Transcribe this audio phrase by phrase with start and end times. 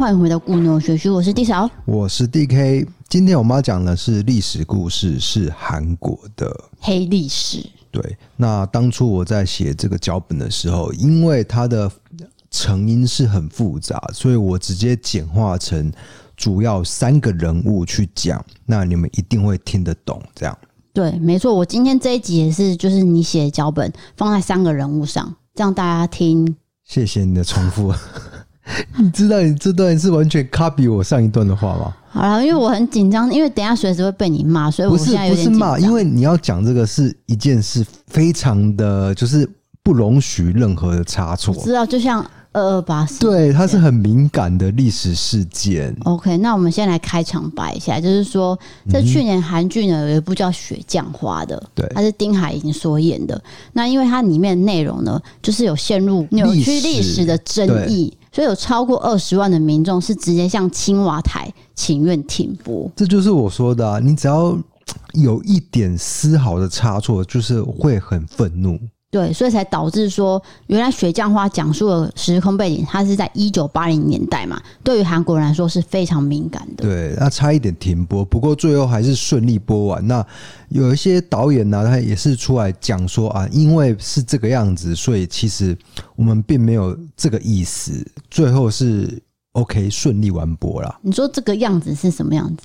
[0.00, 2.88] 欢迎回到故弄玄虚，我是 D 嫂，我是 DK。
[3.06, 7.62] 今天我们要讲的是历史故事，是韩国的黑历史。
[7.90, 11.92] 对，那当初我在写这个脚本的时候，因为它的
[12.50, 15.92] 成因是很复杂，所以我直接简化成
[16.34, 20.18] 主要三个人物去讲，那你们一定会听得懂。
[20.34, 20.58] 这样
[20.94, 21.54] 对，没错。
[21.54, 26.56] 我今天这一集也是，就是你写的脚本放在三个人物上，这样大家听。
[26.84, 27.92] 谢谢你的重复。
[28.98, 31.94] 你知道你这段是完全 copy 我上一段的话吗？
[32.10, 35.70] 好了，因为我很紧张，因为等下随时会被你骂，所以我现在有点紧张。
[35.70, 39.48] 不是不是骂，因为你要讲这个是一件事，非常的就是
[39.82, 41.54] 不容许任何的差错。
[41.54, 42.24] 知道，就像。
[42.52, 45.96] 二二八事件，对，它是很敏感的历史事件。
[46.04, 48.58] OK，那我们先来开场白一下，就是说，
[48.90, 53.40] 在去年韩剧呢有一部叫《雪降花》的，对，它是丁海寅所演的。
[53.72, 62.90] 那因为它里面内容呢，就是有陷入扭曲历史的争议，所以有超过二十万的民众是直接向青瓦台请愿停播。
[62.96, 64.58] 这就是我说的啊，你只要
[65.12, 68.76] 有一点丝毫的差错，就是会很愤怒。
[69.10, 76.84] 对，所以才导致说，原来《雪降花》讲述的时空背景，它是在一九八零年代嘛，对于韩国人来说是非常敏感的。
[76.84, 80.06] 对，那差一点停播，不过最后还是顺利播完。
[80.06, 80.24] 那
[80.68, 85.76] 有一些导演呢、啊，他也是出来讲说啊，因为是这个样子，所以其实
[86.14, 87.92] 我们并没有这个意思。
[88.30, 89.20] 最后是
[89.54, 91.00] OK 顺利完播了。
[91.02, 92.62] 你说这个样子是什么样子？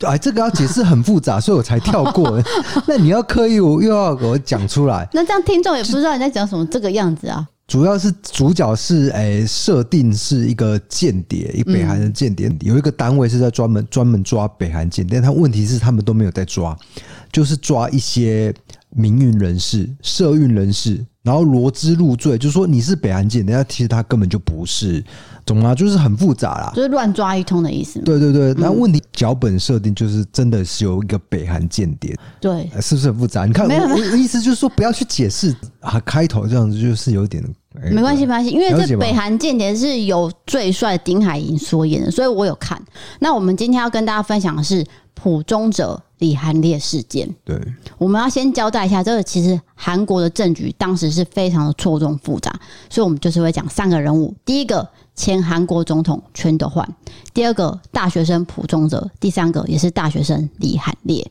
[0.00, 2.38] 哎，这个要解释很复杂， 所以我才跳过。
[2.86, 6.66] 那你要刻意我又要给我讲出来，那这样听众也不知道你在讲什么。
[6.66, 16.76] 这个样子啊，主要是主角是哎，设定是一个间谍，一北韩的间谍，有一个单位是在专门专门抓北韩间谍，但他问题是他们都没有在抓，
[17.32, 18.54] 就是抓一些
[18.90, 21.04] 民运人士、社运人士。
[21.26, 25.04] 然后罗织入罪，就是说你是北韩间谍，人家其实他根本就不是，
[25.44, 25.74] 懂吗？
[25.74, 27.98] 就是很复杂啦，就是乱抓一通的意思。
[28.02, 33.44] 对对对，那问题脚本设定就是真的是有一个北韩间谍，对，是不是很复杂？
[33.44, 37.42] 你看我我意思就是说不要去解释啊，开头这样子就是有点
[37.74, 42.80] 没关系没关系，因为这北韩间谍是由最帅丁海寅所演的，所以我有看。
[43.18, 44.86] 那我们今天要跟大家分享的是。
[45.18, 47.60] 朴钟哲、李韩烈事件，对，
[47.98, 52.50] 我们要先交代一下，这个其实韩国的政局当时是非常的错综复杂，
[52.88, 56.88] 所以我们就是会讲三个人物：第一个前韩国总统全斗焕，
[57.34, 61.30] 第二个大学生朴钟哲，第三个也是大学生李韩烈。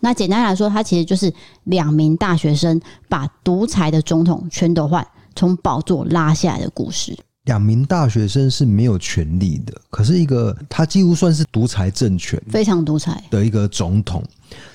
[0.00, 1.32] 那简单来说，他其实就是
[1.64, 5.06] 两名大学生把独裁的总统全斗焕
[5.36, 7.16] 从宝座拉下来的故事。
[7.44, 14.22] 两名大学生是没有权力的，可是一个他几乎算是独裁政权，非常独裁的一个总统，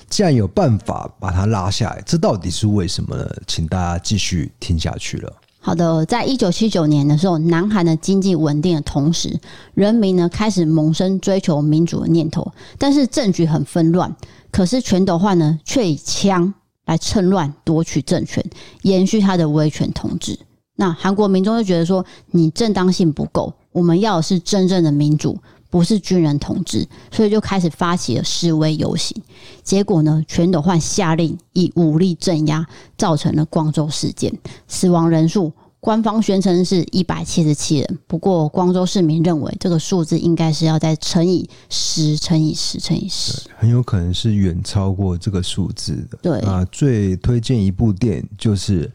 [0.08, 3.28] 竟然有办法把他拉下来，这到底是为什么呢？
[3.46, 5.32] 请大家继续听下去了。
[5.58, 9.38] 好的，在一九七九年的时候，南韩的经济稳定的同时，
[9.74, 14.14] 人民呢开始萌生追求民主的念头，但是政局很纷乱，
[14.52, 16.54] 可是全斗焕呢却以枪
[16.86, 18.42] 来趁乱夺取政权，
[18.82, 20.38] 延续他的威权统治。
[20.80, 29.14] 那韩国民众就觉得说，你正当性不够，我们要的是真正的民主，不是军人统治，所以就开始发起了示威游行。
[29.62, 34.32] 结果呢，全斗焕下令以武力镇压，造成了光州事件，
[34.68, 46.18] 死亡人数官方宣称是一百七十七人，不过光州市民认为这个数字应该是要再乘以十，乘以十，乘以十，很有可能是远超过这个数字的。
[46.22, 48.90] 对啊，最推荐一部电影就是。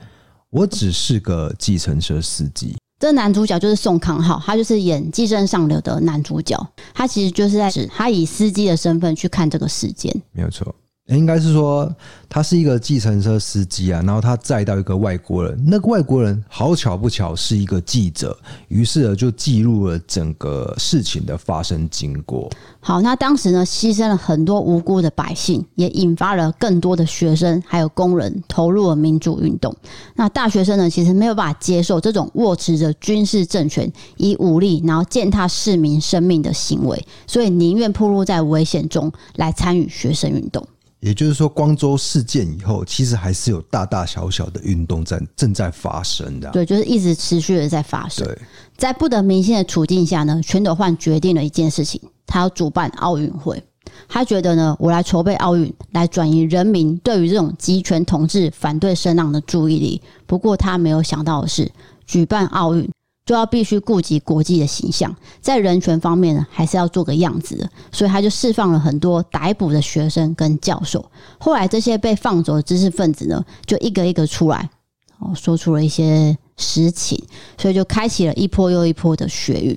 [0.56, 2.78] 我只是个计程车司机。
[2.98, 6.58] 这男主角就是宋康昊，他就是演《寄生上流》的男主角。
[6.94, 10.74] 他其实就是在指他以司机的身份去看这个事件，没有错。
[11.08, 11.88] 应该是说
[12.28, 18.36] 他是一个计程车司机啊，然后他载到一个外国人，那个外国人好巧不巧是一个记者，
[18.70, 22.50] 于是呢就记录了整个事情的发生经过。
[22.80, 29.76] 好，那当时呢牺牲了很多无辜的百姓，也引发了更多的学生还有工人投入了民主运动。
[30.16, 40.68] 那大学生呢其实没有办法接受这种握持着军事政权以武力然后践踏市民生命的行为，所以宁愿暴露在危险中来参与学生运动。
[41.06, 46.50] 也就是说，光州事件以后，其实还是有大大小小的运动在正在发生的。
[46.50, 48.26] 对，就是一直持续的在发生。
[48.26, 48.36] 对，
[48.76, 53.64] 在不得民心的处境下呢，全斗焕决定了一件事情，他要主办奥运会。
[54.08, 60.02] 他觉得呢，我来筹备奥运，来转移人民对于这种集权统治反对声浪的注意力。
[60.26, 61.72] 不过他没有想到的是，
[62.08, 62.90] 举办奥运。
[63.26, 71.04] 就要必须顾及国际的形象，在人权方面呢，还是要做个样子的，所以他就释放了很多逮捕的学生跟教授。
[71.40, 74.70] 后来这些被放走的知识分子呢，就一个一个出来，
[75.18, 77.20] 哦，说出了一些实情，
[77.58, 79.76] 所以就开启了一波又一波的学运。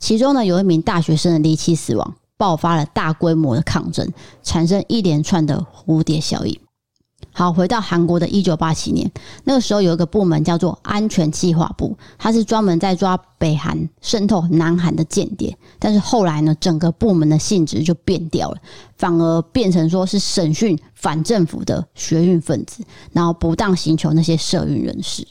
[0.00, 4.12] 其中呢有一名大学生的离奇死亡，爆发了大规模的抗争，
[4.42, 6.58] 产生一连串的蝴蝶效应。
[7.38, 9.08] 好，回到韩国的一九八七年，
[9.44, 15.56] 那个时候有一个部门叫做安全计划部，它是专门在抓北韩渗透南韩的间谍。
[15.78, 18.58] 但是后来呢，整个部门的性质就变掉了，
[18.96, 22.82] 反而变成说是审讯反政府的学运分子，
[23.12, 25.24] 然后不当寻求那些社运人士。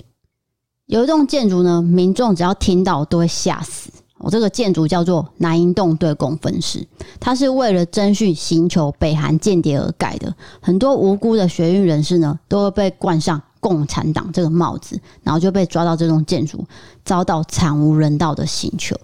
[0.85, 3.91] 有一栋建筑呢，民众只要听到都会吓死。
[4.19, 6.85] 我这个建筑叫做南英栋对公分室，
[7.19, 10.33] 它是为了征讯、刑求北韩间谍而盖的。
[10.59, 16.65] 很多无辜的学运人士呢，都会被冠上共产党这个帽子，然后就被抓到这栋建筑，
[17.05, 18.95] 遭到惨无人道的刑求。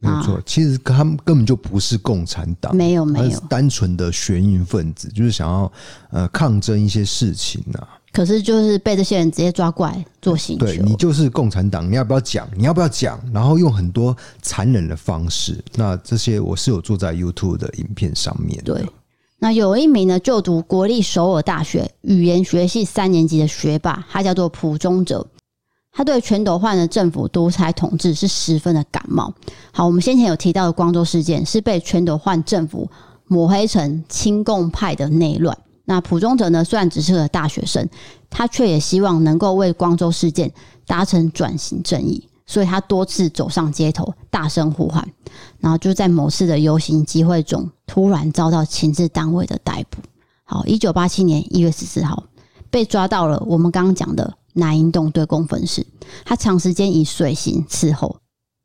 [0.00, 5.72] 没错，其实他们根本就不是共产党，没有没有，单纯的学运分子，就是想要
[6.10, 7.97] 呃抗争一些事情呐、啊。
[8.10, 12.48] 可是就是被这些人直接抓过来做刑求，对，你就是共产党，你要不要讲？
[12.56, 13.20] 你要不要讲？
[13.32, 18.60] 然后用很多残忍的方式，那这些我是有做在 YouTube 的影片上面。
[18.64, 18.84] 对，
[19.38, 25.24] 那有一名呢就读国立首尔大学语言学系三年级的学霸，他叫做朴忠哲，
[25.92, 29.32] 他对全斗焕的政府独裁统治是十分的感冒。
[29.70, 32.90] 好，我们先前有提到的光州事件是被全斗焕政府
[33.26, 35.56] 抹黑成亲共派的内乱。
[35.90, 36.62] 那朴忠哲呢？
[36.62, 37.88] 虽然只是个大学生，
[38.28, 40.52] 他却也希望能够为光州事件
[40.86, 45.08] 达成转型正义，所以他多次走上街头，大声呼喊。
[45.60, 50.02] 然后就在某次的游行集会中，突然遭到情治单位的逮捕。
[50.44, 52.22] 好，一九八七年一月十四号
[52.68, 53.42] 被抓到了。
[53.46, 55.86] 我们刚刚讲的南英洞对公分室，
[56.26, 58.18] 他长时间以水刑伺候，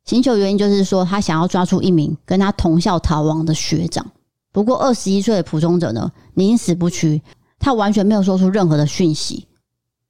[0.04, 4.06] 刑求原因就是说他想要抓出一名跟他同校逃亡的学长。
[4.54, 7.20] 不过，二十一岁的普通者呢，宁死不屈，
[7.58, 9.48] 他完全没有说出任何的讯息，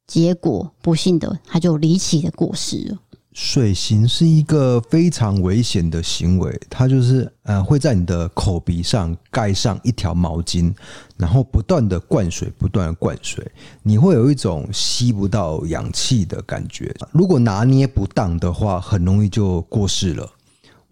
[0.06, 2.98] 结果不幸的，他就离奇的过世了。
[3.32, 10.72] 水刑是一个非常危险的行为，它就是呃会在你的口鼻上盖上一条毛巾，
[11.16, 13.50] 然后不断的灌水，不断的灌水，
[13.82, 16.94] 你会有一种吸不到氧气的感觉。
[17.12, 20.30] 如果拿捏不当的话，很容易就过世了。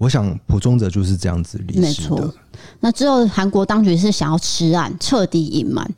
[0.03, 2.17] 我想朴忠哲就是这样子离世的。
[2.17, 2.35] 没错，
[2.81, 5.89] 那之后韩国当局是想要吃案，彻底隐瞒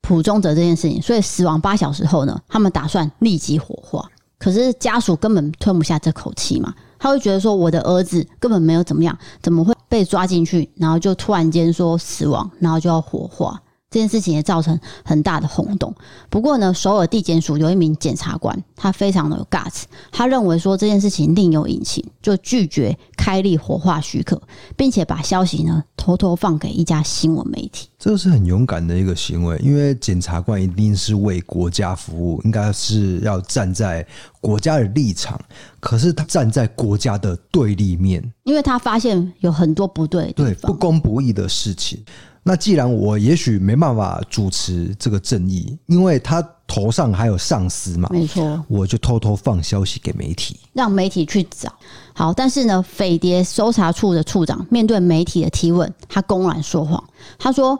[0.00, 4.10] 朴忠哲这件事情，所以死亡八小时后呢，他们打算立即火化。
[4.40, 13.62] 可是家属根本吞不下这口气嘛，他会觉得说，我的儿子根本没有怎么样，怎么会被抓进去，然后就突然间说死亡，然后就要火化。
[13.94, 15.94] 这件事情也造成很大的轰动。
[16.28, 24.42] 不过呢，首尔地检署有一名检察官，他非常的有 guts，他认为说这件事情另有隐情，就拒绝开立火化许可，
[24.76, 27.88] 并且把消息呢偷偷放给一家新闻媒体。
[27.96, 34.04] 这是很勇敢的一个行为，因为检察官一定是为国家服务，应该是要站在
[34.40, 35.40] 国家的立场。
[35.78, 42.04] 可是他站在国家的对立面，因为他发现有很多不对，对不公不义的事情。
[42.46, 51.72] 那既然我也许没办法主持这个正义，因为他头上还有上司嘛，没错，我就偷偷放消息给媒体，让媒体去找。
[52.12, 57.02] 好，但是呢，匪谍搜查处的处长面对媒体的提问，他公然说谎。
[57.38, 57.78] 他说，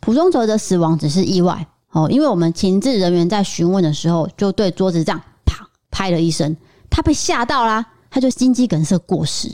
[0.00, 6.54] 朴忠哲的死亡只是意外哦，因为我们情治人员在询问的时候，就对桌子这样啪拍了一声，
[6.90, 9.50] 他被吓到啦，他就心肌梗塞过世。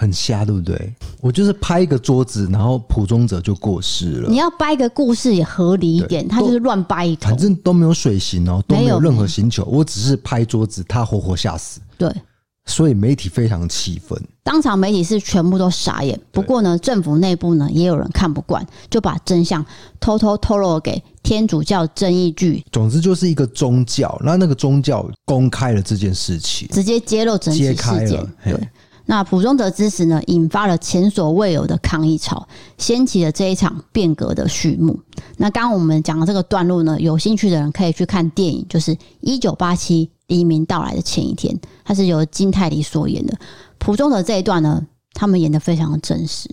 [0.00, 0.94] 很瞎，对不对？
[1.20, 4.28] 我就是拍一个桌子，然后朴忠哲就过世了。
[4.28, 11.80] 你要掰个故事也合理一点，他就是乱掰一通，反正都没有水刑哦，都没有任何刑求，我只是拍桌子，他活活吓死。
[11.98, 12.08] 对，
[12.66, 16.18] 所以媒体非常气愤，当场媒体是全部都傻眼。
[16.30, 19.66] 不过呢，政府内部呢也有人看不惯，就把真相
[19.98, 22.64] 偷偷透露给天主教正义剧。
[22.70, 27.74] 总之就是一个宗教，那那个宗教公开了这件事情，直接揭露整起事
[28.06, 28.24] 件。
[28.44, 28.68] 对。
[29.10, 32.46] 那普中德之死呢，引发了前所未有的抗议潮，
[32.76, 35.00] 掀起了这一场变革的序幕。
[35.38, 41.54] 那刚刚我们讲的这个段落呢，有兴趣的人可以去看电影，就是《一九八七黎明到来的前一天》，
[41.86, 43.34] 它是由金泰梨所演的。
[43.78, 46.46] 普中德这一段呢，他们演的非常的真实。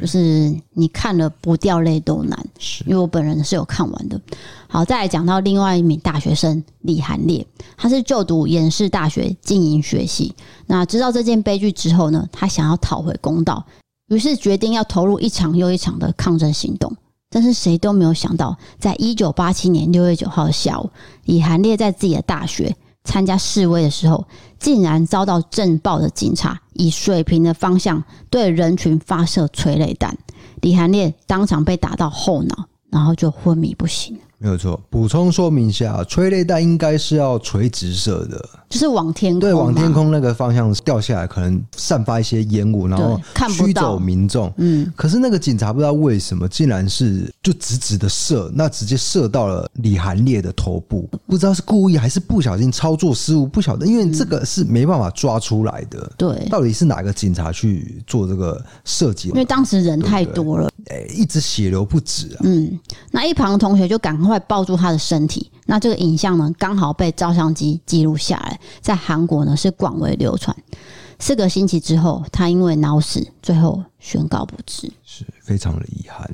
[0.00, 4.20] 就是你看了不掉泪都难，是因为我本人是有看完的。
[4.66, 7.46] 好，再来讲到另外一名大学生李韩烈，
[7.76, 10.34] 他是就读延世大学经营学系。
[10.66, 13.64] 那知道这件悲剧之后呢，他想要讨回公道，
[14.08, 16.96] 于是决定要投入一场又一场的抗争行动。
[17.28, 20.90] 但是谁都没有想到，在一九八七年六月九号的下午，
[21.24, 22.74] 李韩烈在自己的大学。
[23.04, 24.26] 参加示威的时候，
[24.58, 30.16] 竟然遭到震爆的警察以水平的方向对人群发射催泪弹，
[30.60, 34.18] 李寒烈当场被打到后脑，然后就昏迷不醒。
[34.42, 34.78] 没有错。
[34.90, 44.52] 补充说明一下，催泪弹应该是要垂直射的，就是往天空，对，往天空那个方向掉下来，可能散发一些烟雾，然后驱走民众。
[44.56, 56.10] 嗯，可是那个警察不知道为什么，竟然是就直直的射，那直接射到了李韩烈的头部，不知道是故意还是不小心操作失误，不晓得，因为这个是没办法抓出来的。
[56.18, 59.28] 对，到底是哪个警察去做这个设计？
[59.28, 62.40] 因为当时人太多了，哎，一直血流不止啊。
[62.42, 62.76] 嗯，
[63.12, 65.50] 那一旁的同学就赶快抱住他的身体。
[65.66, 70.54] 那这个影像呢，刚好被照相机记录下来，在韩国呢是广为流传。
[71.18, 76.28] 四个星期之后，他因为脑死，最后宣告不治，是非常的遗憾。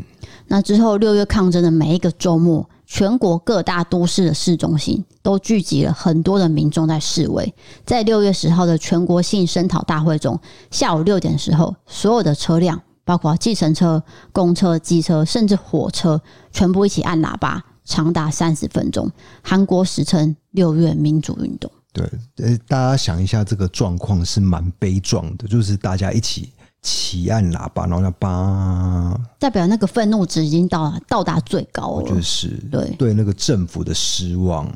[0.46, 7.54] 那之后六月抗争的每一个周末，全国各大都市的市中心都聚集了很多的民众在示威。
[7.84, 10.40] 在六月十号的全国性声讨大会中，
[10.70, 14.02] 下午六点的时候，所有的车辆，包括计程车、
[14.32, 16.18] 公车、机车，甚至火车，
[16.50, 17.62] 全部一起按喇叭。
[17.88, 19.10] 长达三十分钟，
[19.42, 21.68] 韩国史称“六月民主运动”。
[21.90, 22.04] 对，
[22.36, 26.52] 呃，大家想一下，这个状况是蛮悲壮的，就是大家一起
[26.82, 32.08] 起按喇叭，然后那叭，代表那个愤怒值已经到到达最高了。
[32.08, 34.70] 就是对对那个政府的失望。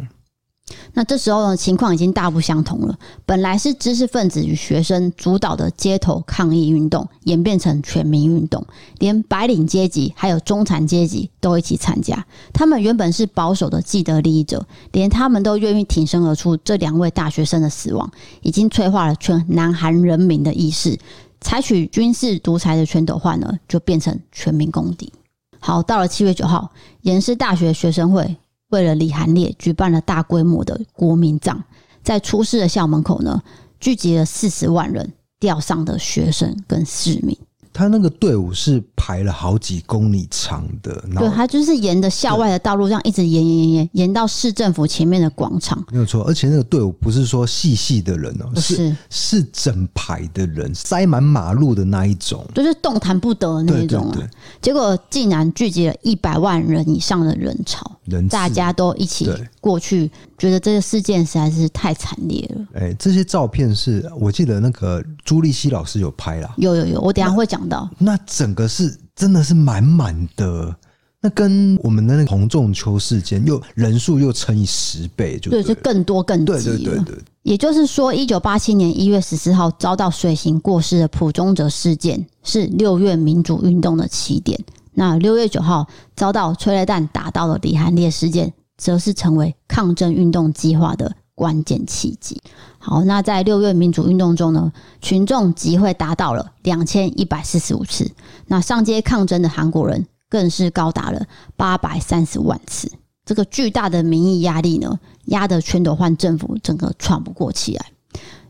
[0.94, 2.98] 那这时候呢，情况已经大不相同了。
[3.24, 8.64] 本来是知识分子与学生主导的街头抗议运动，演变成全民运动，
[8.98, 12.26] 连白领阶级还有中产阶级都一起参加。
[12.52, 16.56] 他们原本是保守的既得利益者，连他们都愿意挺身而出。
[16.58, 18.10] 这两位大学生的死亡，
[18.42, 20.98] 已经催化了全南韩人民的意识。
[21.40, 25.12] 采取军事独裁的全斗焕呢，就变成全民公敌。
[25.58, 28.36] 好，到了七月九号，延世大学学生会。
[28.72, 31.62] 为了李韩烈，举办了大规模的国民葬，
[32.02, 33.42] 在出事的校门口呢，
[33.78, 37.36] 聚集了四十万人吊丧的学生跟市民。
[37.72, 46.22] 他那个队伍是排了好几公里长的，对，他就是沿着校外的道路，这样一直延延延延延到市政府前面的广场，没有错。
[46.24, 54.12] 而且那个队伍不是说细细的人哦、喔，是是，是整排的人，塞满马路的那一种，就是动弹不得的那一种。
[54.60, 60.10] 结果竟然聚集了一百万人以上的人潮，人大家都一起过去，
[60.42, 62.66] 觉得这个事件实在是太惨烈了。
[62.74, 67.88] 哎、欸，这些照片是我记得那个朱立熙老师有拍啦，有有有，我等一下会讲到。
[67.96, 70.74] 那整个是真的是满满的，
[71.20, 76.56] 那跟我们的那个洪仲秋事件又人数又乘以十倍，就对，就更多更多。
[76.56, 84.58] 对对对对，也就是说，一九八七年一月十四号遭到水刑过世的朴钟哲事件是六月民主运动的起点。
[84.94, 92.42] 那六月九号遭到催泪弹打到的李韩烈事件，则是成为抗争运动计划的关键契机。
[92.80, 98.10] 好，那在六月民主运动中呢，群众集会达到了两千一百四十五次，
[98.48, 101.24] 那上街抗争的韩国人更是高达了
[101.56, 102.90] 八百三十万次。
[103.24, 107.86] 这个巨大的民意压力呢，压得全斗焕政府整个喘不过气来。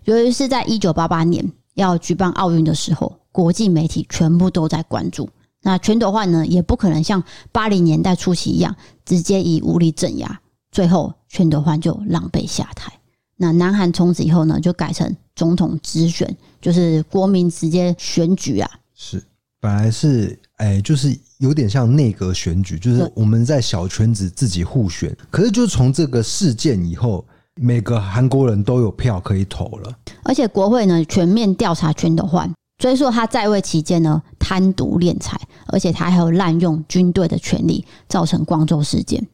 [0.04, 5.28] 由于是在一九八八年要举办奥运的时候，国际媒体全部都在关注，
[5.62, 10.40] 那全斗焕呢，也不可能像八零年代初期一样直接以武力镇压，
[10.70, 12.92] 最后全斗焕就狼狈下台。
[13.36, 18.70] 那南韩从此以后呢，就改成总统直选，就是国民直接选举啊。
[18.94, 19.22] 是，
[19.60, 25.16] 本来是哎，就是有点像内阁选举，就是我们在小圈子自己互选。
[25.30, 27.24] 可是，就从这个事件以后，
[27.56, 29.92] 每个韩国人都有票可以投了。
[30.22, 39.24] 而且国会呢，全面调查全斗焕，追溯他在位期间呢，贪渎敛财，而且他还有滥用军队的权力，造成光州事件。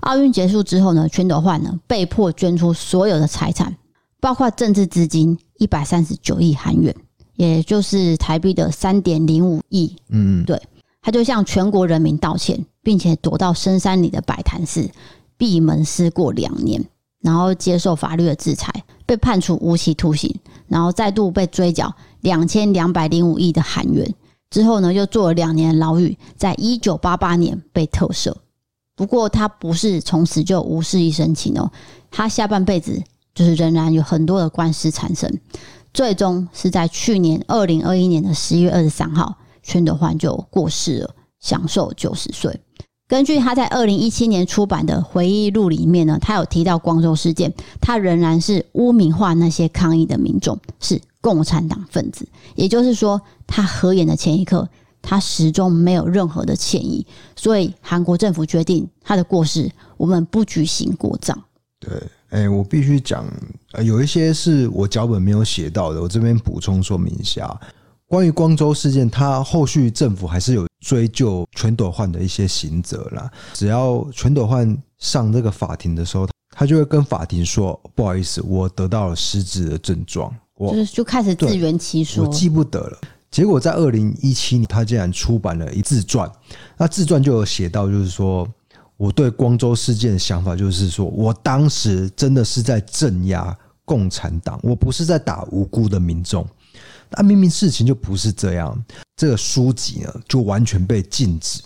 [0.00, 3.76] 奥运结束之后呢，全斗焕呢被迫捐出所有的财产，
[4.20, 6.96] 包括政治资金一百三十九亿韩元，
[7.36, 9.94] 也就是台币的三点零五亿。
[10.08, 10.58] 嗯，对，
[11.02, 14.88] 他就向全国人民道歉，并且躲到深山里的白檀寺
[15.36, 16.82] 闭门思过两年，
[17.20, 18.72] 然后接受法律的制裁，
[19.04, 20.34] 被判处无期徒刑，
[20.68, 24.14] 然后再度被追缴两千两百零五亿的韩元。
[24.50, 28.34] 之后呢，又坐了两年牢狱，在一九八八年被特赦。
[28.96, 31.70] 不过他不是从此就无事一身轻哦，
[32.10, 33.02] 他下半辈子
[33.34, 35.40] 就是仍然有很多的官司缠身，
[35.94, 42.58] 最终是在去年二零二一年的十一月二十三号，全斗焕就过世了，享寿九十岁。
[43.06, 54.68] 根据他在二零一七年出版的回忆录里面呢，他有提到光州事件，他仍然是污名化那些抗议的民众是共产党分子，也就是说，他合眼的前一刻。
[55.00, 57.06] 他始终没有任何的歉意，
[57.36, 61.40] 所以韩国政府决定他的过世，我们不举行国葬。
[61.78, 63.24] 对，哎、我必须讲，
[63.72, 67.58] 呃，有一些是我脚本没有写到的，我这边补充说明一下。
[68.08, 73.30] 关于光州事件，他后续政府还是有追究全斗焕的一些刑责啦。
[73.54, 82.98] 只要全斗焕上这个法庭的时候，他就会跟法庭说：“不好意思，我得到了失智的症状。”我就是就开始自圆其说，我记不得了。
[83.30, 86.30] 结果在二零一七年，他竟然出版了一自传。
[86.76, 88.46] 那自传就有写到，就是说
[88.96, 96.46] 我对光州事件的想法，就是说我当时真的是在镇压共产党，我不是在打无辜的民众。
[97.10, 98.84] 那明明事情就不是这样，
[99.16, 101.62] 这个书籍呢，就完全被禁止。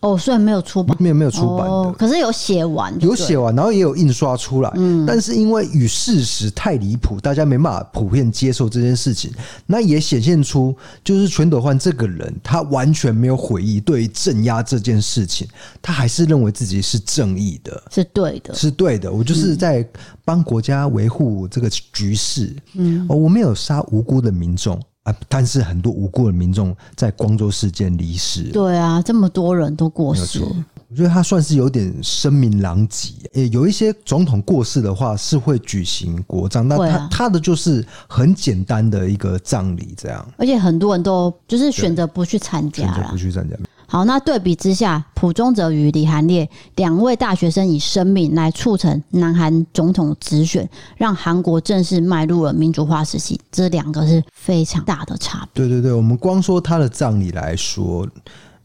[0.00, 4.72] 哦，虽然没有出版，没有没有出版的，哦、可是有写完，有写完，然后也有印刷出来。
[4.76, 9.30] 嗯，但是因为与事实太离谱，大家没办法普遍接受这件事情，
[9.66, 15.46] 那也显现出就是全斗焕这个人，他完全没有悔意，对于镇压这件事情，
[15.82, 19.12] 他还是认为自己是正义的，是对的，是对的。
[19.12, 19.86] 我就是在
[20.24, 22.56] 帮国家维护这个局势。
[22.72, 24.80] 嗯，我没有杀无辜的民众。
[25.10, 25.16] 啊！
[25.28, 28.44] 但是很多无辜的民众在光州事件离世。
[28.44, 33.12] 对啊，这么多人都过世，我觉得他算是有点声名狼藉。
[33.34, 40.26] 诶，有一些总统过世的话是会举行国葬，那他他的就是很简单的一个葬礼这样。
[40.36, 43.56] 而且很多人都就是选择不去参加了，不去参加。
[43.90, 55.66] 好，那对比之下，朴忠哲与李韩烈两位大学生以生命来促成南韩总统直选，让韩国正式迈入了民主化时期，这两个是非常大的差别。
[55.66, 58.08] 对对对，我们光说他的葬礼来说，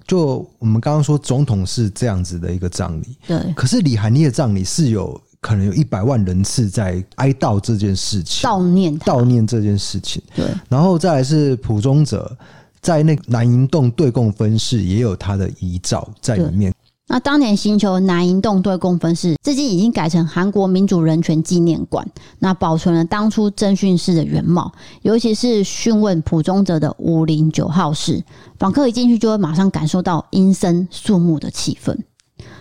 [0.05, 3.51] 就我们刚刚说总统是这样子的一个葬礼，对。
[3.55, 10.21] 可是李韩烈的葬礼是有可能有一百万人次在哀悼这件事情，悼念悼念这件事情。
[10.35, 12.37] 对，然后再来是朴钟泽。
[12.85, 16.71] 在那南银洞对供分室也有他的遗照在里面。
[17.07, 28.23] 那当年刑求南银洞对供分室，至今已经改成韩国民主人权纪念馆，那保存了当初侦讯室的原貌，尤其是讯问朴钟泽的五零九号室，
[28.59, 31.97] 访客一进去就会马上感受到阴森肃穆的气氛。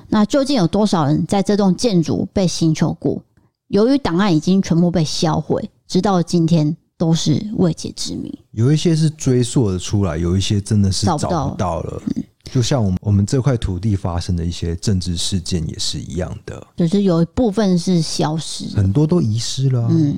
[0.09, 3.23] 那究竟有多少人在这栋建筑被刑求过？
[3.69, 6.75] 由于档案已经全部被销毁，直到今天。
[6.97, 11.17] 都是未解之谜，有一些是追溯的出来，有一些真的是找
[11.51, 12.03] 不到了。
[12.53, 19.89] 就像我们我们这块土地发生的一些政治事件也是一样的，就是有一部分是消失，很多都遗失了。
[19.91, 20.17] 嗯，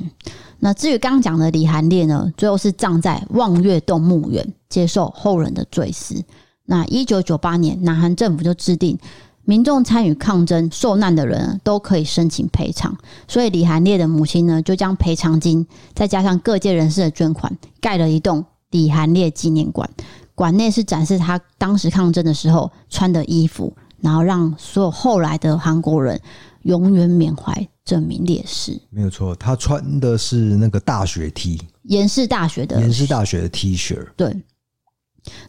[0.59, 6.23] 那至于刚刚讲的李韩烈呢，最后是葬在望月洞墓园，接受后人的追思。
[6.67, 8.99] 那一九九八年，南韩政府就制定。
[9.47, 12.95] 民众参与抗争受难的人都可以申请赔偿，
[13.29, 19.89] 所以李韩烈的母亲呢，就将赔偿金再加上各界人士的捐款，盖了一栋李韩烈纪念馆。
[20.35, 26.21] 馆内是展示他当时抗争的时候穿的衣服，然后让所有后来的韩国人
[26.65, 28.77] 永远缅怀这名烈士。
[28.91, 34.05] 没有错，他穿的是那个大学 T，延世大学的延世大学的 T 恤。
[34.17, 34.37] 对。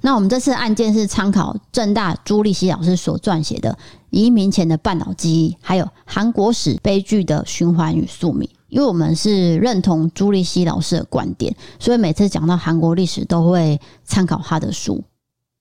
[0.02, 3.72] 那我们这次案件是参考正大朱立熙老师所撰写的
[4.10, 8.50] 《移民前的半岛记忆》，还有韩国史悲剧的循环与宿命。
[8.70, 15.02] 因为我们是认同朱立熙老师的观点，所以每次讲到韩国历史都会参考他的书。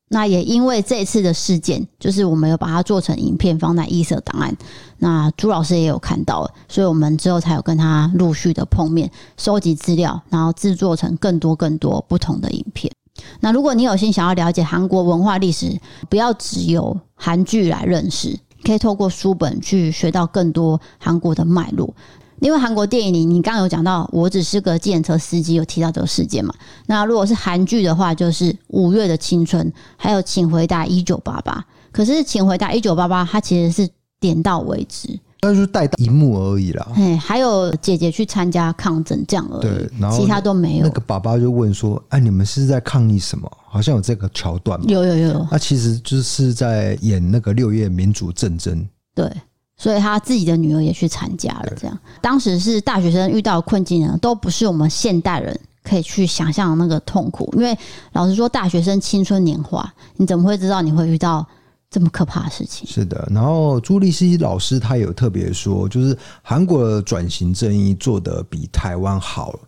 [0.09, 4.57] 那也因为这次的事件，就是我们有把它做成影片放在异色档案，
[4.99, 12.93] 那朱老师也有看到，所以我们之后才有跟他陆续的碰面，收集资料，然后制作成更多更多不同的影片。
[13.41, 21.95] 那如果你有心想要了解韩国文化历史，不要只有韩剧来认识，可以透过书本去学到更多韩国的脉络。
[22.41, 26.55] 因为韩国电影里，你刚刚有讲到，我只是个计程车司机，有提到这个事件嘛？
[26.87, 31.55] 那如果是韩剧的话，就是《五月的青春》，还有《请回答一九八八》。
[31.91, 33.89] 可是《请回答一九八八》它其实是
[34.21, 35.19] 点到为止。
[35.43, 36.89] 那就是带到一幕而已啦。
[36.95, 40.83] 哎，还有姐姐去参加抗争这样而已，对，然后其他都没有。
[40.83, 43.51] 那个爸爸就问说：“哎，你们是在抗议什么？
[43.69, 45.47] 好像有这个桥段吗？”有有有。
[45.51, 48.85] 那其实就是在演那个六月民主政争。
[49.15, 49.31] 对，
[49.77, 51.73] 所以他自己的女儿也去参加了。
[51.77, 57.53] 这样，当时是大学生遇到的困境呢，都不是我们现代人可以去想象的那个痛苦。
[57.57, 57.77] 因为
[58.15, 61.47] 老实说，大学生青春年华，你怎么会知道你会遇到？
[61.89, 69.59] 这么可怕的事情是的，然后朱立熙老师他有特别说，就是韩国的转型正义做得比台湾好，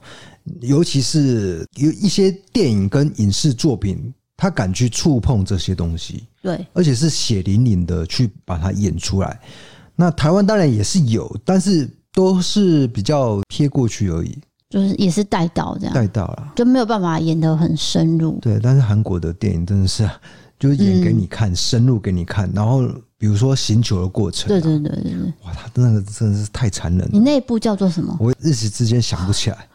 [0.60, 9.40] 尤其是有一些电影跟影视作品，他敢去触碰这些东西，对，而且是血淋淋的去把它演出来。
[9.94, 14.36] 那台湾当然也是有，但是都是比较贴过去而已，
[14.68, 18.38] 就是也是带到这样，带到了就没有办法演得很深入。
[18.42, 20.10] 对，但是韩国的电影真的是。
[20.58, 27.08] 就是演给你看，深入给你看，然后比如说行酒的过程，啊，对对对对对，哇，他那个真的是太残忍了。
[27.12, 28.16] 你那部叫做什么？
[28.20, 29.56] 我一时之间想不起来。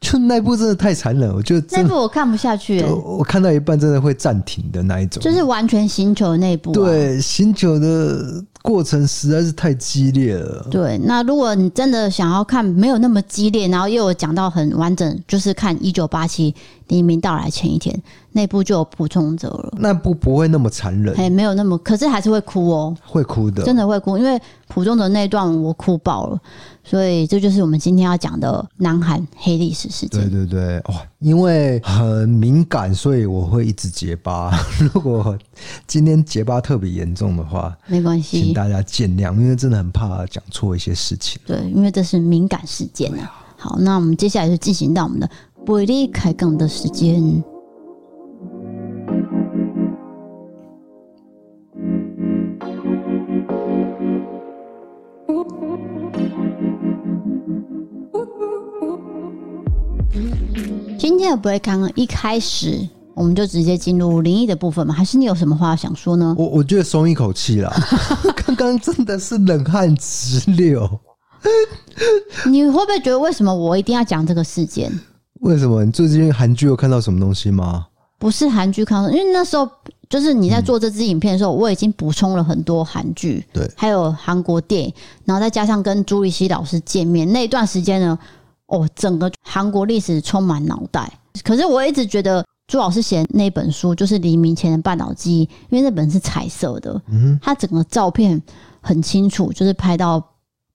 [0.00, 6.72] 就那部真的太残忍，我觉得那部我看不下去、欸我，看到一半真的会暂停的那一种，就是完全行酒的那一部、啊。
[6.72, 10.66] 对，行酒的过程实在是太激烈了。
[10.70, 16.54] 对，那如果你真的想要看没有那么激烈，然后又有讲到很完整，就是看一九八七
[16.88, 17.96] 黎明到来前一天
[18.32, 19.74] 那部就有补充者了。
[19.78, 26.38] 那部不会那么残忍，哎，没有那么，可是还是会哭哦，会哭的，真的会哭，因为朴钟泽那段我哭爆了。
[26.82, 30.28] 所以这就是我们今天要讲的南韩黑历史事件。
[30.28, 34.50] 对对对，哇，因为很敏感，所以我会一直结巴。
[34.92, 35.36] 如果
[35.86, 41.40] 今天结巴特别严重的话，没关系，请大家见谅，因为真的很怕讲错一些事情。
[41.46, 43.32] 对，因为这是敏感事件啊。
[43.56, 45.30] 好，那我们接下来就进行到我们的
[45.64, 47.42] 不离开杠的时间。
[60.98, 62.88] 今天的不离开一开始
[63.20, 64.94] 我们就直接进入灵异的部分吗？
[64.94, 66.34] 还是你有什么话想说呢？
[66.38, 67.70] 我我觉得松一口气啦，
[68.46, 70.88] 刚刚真的是冷汗直流。
[72.46, 74.90] 你会不会觉得为什么我一定要讲这个事件？
[75.40, 75.84] 为什么？
[75.84, 77.88] 你最近韩剧有看到什么东西吗？
[78.18, 79.68] 不是韩剧看到，因为那时候
[80.08, 84.94] 就是你在做这支影片的时候，我已经补充了很多韩剧，对，还有韩国电影，
[85.26, 88.18] 然后再加上跟朱立熙老师见面那一段时间呢。
[88.68, 91.12] 哦，整个韩国历史充满脑袋。
[91.42, 98.40] 可是我一直觉得朱老师写的那本书就是黎明前的半岛记忆，因为那本是彩色的，嗯，他整个照片
[98.80, 100.24] 很清楚，就是拍到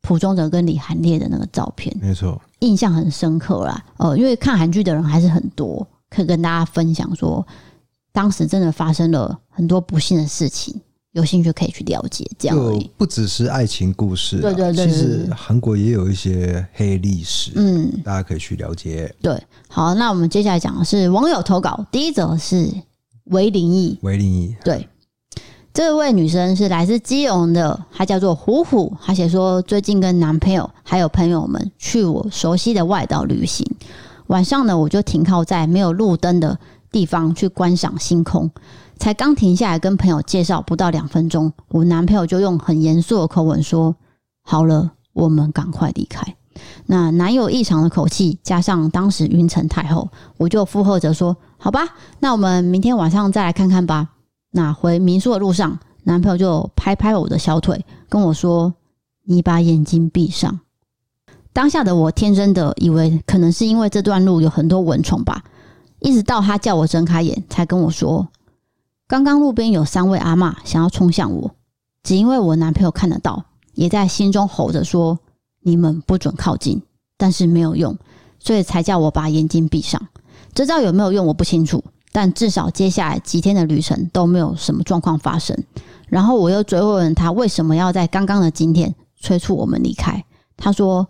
[0.01, 3.81] 蒲忠哲跟李涵烈的那个照片，没错，印象很深刻啦。
[3.95, 7.47] 呃，因为看韩剧的人还是很多，可以跟大家分享说，
[8.11, 10.77] 当时真的发生了很多不幸的事情。
[11.15, 12.91] 有兴趣可以去了解，这样而已。
[12.97, 19.09] 不只是爱情故事，对对对，其实韩国也有一些黑历史，嗯，大家可以去了解。
[19.21, 22.69] 对，好，那我们接下来讲的是网友投稿，第一则是
[23.27, 24.53] 韦灵异，韦灵异。
[24.61, 24.89] 对，
[25.73, 33.65] 这位女生是来自基隆的，她叫做虎虎，她写说最近跟男朋友还有朋友们去我熟悉的外岛旅行，
[34.27, 36.59] 晚上呢，我就停靠在没有路灯的
[36.91, 38.51] 地方去观赏星空。
[38.97, 43.95] 才刚停下来跟朋友介绍不到两分钟，我男朋友就用很严肃的口吻说
[44.41, 46.35] ：“好了，我们赶快离开。”
[46.87, 51.81] 那男友异常的口气，加上当时晕沉太后，我就附和着说：“好吧，
[52.19, 54.09] 那我们明天晚上再来看看吧。”
[54.51, 58.73] 那回民宿的路上，男朋友就拍拍我的小腿，跟我说
[59.27, 60.61] ：“你把眼睛闭上。”
[61.51, 65.43] 当下的我天真的以为可能是因为这段路有很多蚊虫吧，
[65.99, 68.27] 一直到他叫我睁开眼，才跟我说。
[69.07, 71.51] 刚刚路边有三位阿嬷想要冲向我，
[72.01, 75.19] 只因为我男朋友看得到，也在心中吼着说
[75.61, 76.81] ：“你们不准靠近。”
[77.15, 77.95] 但是没有用，
[78.39, 80.01] 所以才叫我把眼睛闭上。
[80.55, 85.55] 这招有没有用我不清楚，但至少接下来几天的旅程都没有什么状况发生。
[86.07, 90.25] 然后我又追问他为什么要在刚刚的今天催促我们离开。
[90.57, 91.07] 他说：“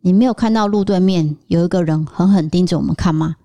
[0.00, 3.36] 你没有看到路对面有一个人狠狠盯着我们看吗？”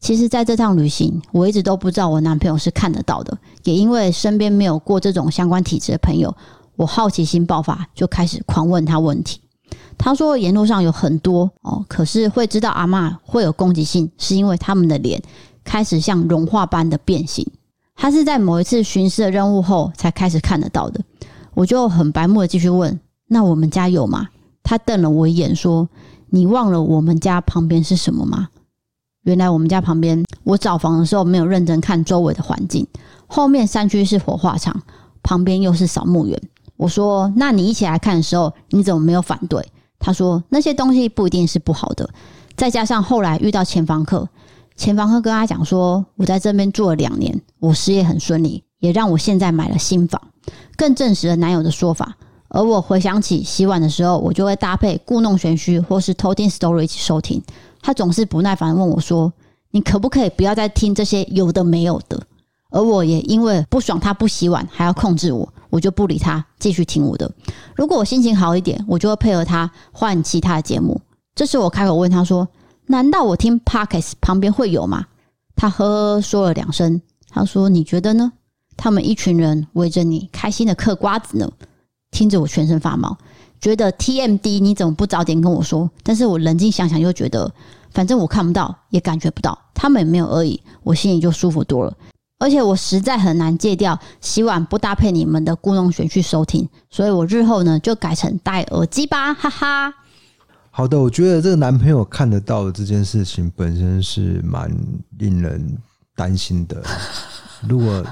[0.00, 6.34] 其实，在这趟旅行，我一直都不知道我男朋友是看得到的，也因为身边没有过这种相关体质的朋友，
[6.76, 9.40] 我好奇心爆发，就开始狂问他问题。
[9.98, 15.22] 他说，沿路上有很多哦，可是会知道阿嬷会有攻击性，是因为他们的脸
[15.62, 17.46] 开始像融化般的变形。
[17.94, 20.98] 他是在某一次巡视的任务后才开始看得到的。
[21.52, 24.28] 我就很白目的继续问：“那我们家有吗？”
[24.64, 25.86] 他瞪了我一眼，说
[26.30, 28.48] ：“你忘了我们家旁边是什么吗？”
[29.22, 32.86] 原来我们家旁边，我找房的时候没有认真看周围的环境。
[33.26, 34.82] 后面山区是火化场，
[35.22, 36.40] 旁边又是扫墓园。
[36.76, 39.62] 我说：“那你一起来看的时候，你怎么没有反对？”
[40.00, 42.08] 他说：“那些东西不一定是不好的。”
[42.56, 44.26] 再加上后来遇到前房客，
[44.76, 50.20] 前房客跟他讲说：“我在这边住了两年，我事业很顺利，也让我现在买了新房，
[50.76, 52.16] 更证实了男友的说法。”
[52.48, 57.40] 而我回想起洗碗的时候，我就会搭配故弄玄虚或是偷听 story 一起收听。
[57.82, 59.32] 他总是不耐烦问我说
[59.72, 62.20] ：“你可不可以不要再听这些有的没有的？”
[62.70, 67.28] 而我也因为不爽他不洗碗还要控制我，我就不理他，继续听我的。
[67.74, 71.00] 如果我心情好一点，我就会配合他换其他的节目。
[71.34, 72.46] 这时我开口问他说
[72.86, 75.06] ：“难道我听 Podcast 旁边会有吗？”
[75.56, 78.32] 他呵呵说了两声，他说：“你觉得呢？
[78.76, 81.50] 他们一群人围着你，开心的嗑瓜子呢。”
[82.12, 83.16] 听着我全身发毛。
[83.60, 85.90] 觉得 TMD 你怎么不早点跟我说？
[86.02, 87.52] 但是我冷静想想又觉得，
[87.92, 91.94] 反正我看不到，也感觉不到，他们也没有而已，我心里就舒服多了。
[92.38, 99.92] 而且我实在很难戒掉洗碗不搭配你们的故弄玄虚收听，所以我日后呢就改成戴耳机吧，哈哈。
[100.70, 104.74] 好的，我觉得这个男朋友看得到的这件事情本身是蛮
[105.18, 105.76] 令人
[106.16, 106.82] 担心的。
[107.68, 108.02] 如果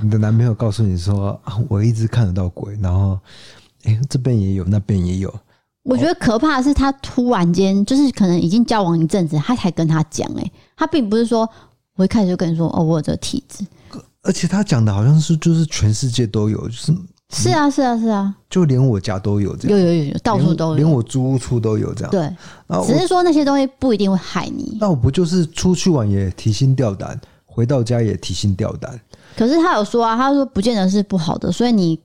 [0.00, 3.16] 你的男朋友告诉你说，我一直看得到鬼，然后
[3.84, 5.32] 哎，这边也有，那边也有。
[5.82, 11.48] 我觉得可怕的是，他突然间就是可能已经交往一阵子，他才跟他讲，哎，他并不是说
[11.96, 13.64] 我一开始就跟你说，哦，我有这个体质。
[14.22, 16.96] 而且他讲的好像是就是全世界都有，就是
[17.30, 22.10] 是啊是啊是啊，就连我家都有这样，有有有有，到处都有，连我租屋处都有这样。
[22.10, 22.34] 对，
[22.86, 24.78] 只是说那些东西不一定会害你。
[24.80, 28.98] 那我不就是出去玩也提心吊胆，回到家也提心吊胆。
[29.36, 32.00] 可是他有说啊，他说不见得是不好的，所以你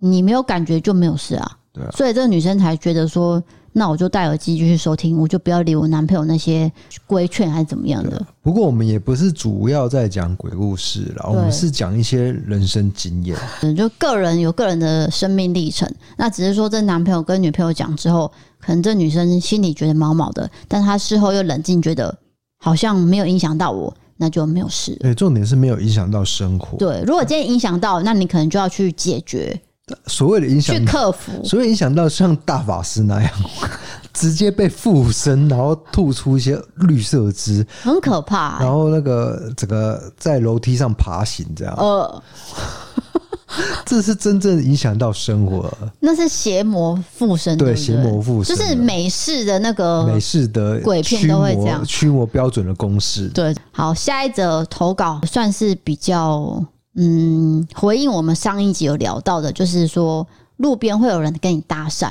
[0.00, 1.58] 你没有感觉就没有事啊。
[1.72, 3.42] 对啊，所以这个女生才觉得说。
[3.70, 6.72] 那我就戴耳机继续收听，我就不要理我男朋友那些
[7.06, 8.20] 规劝还是怎么样的。
[8.42, 13.38] 不过我们也不是主要在讲鬼故事啦，我们是讲一些人生经验。
[13.62, 15.88] 嗯， 就个人有个人的生命历程。
[16.16, 22.18] 那只是说，这男朋友跟女朋友讲之后，可能这女生心里觉得毛毛的，但她事后又冷静，觉得
[22.58, 24.96] 好像没有影响到我，那就没有事。
[24.96, 26.76] 对，重点是没有影响到生活。
[26.78, 29.60] 对，如果今天影响到，那你可能就要去解决。
[30.06, 33.30] 所谓的影响，去克服，所以影响到像大法师那样，
[34.12, 38.64] 直接被附身，然后吐出一些绿色汁，很可怕、欸。
[38.64, 42.22] 然后那个整个在楼梯上爬行这样，呃，
[43.86, 45.72] 这是真正影响到生活。
[46.00, 53.28] 那是邪魔附身，对，邪魔附身，就是美式的那个美式的鬼片都会这样，驱魔标准的公式。
[53.28, 56.64] 对，好，下一则投稿算是比较。
[56.94, 62.10] 嗯，回应我们上一集有聊到的，就是说路边会有人跟你搭讪，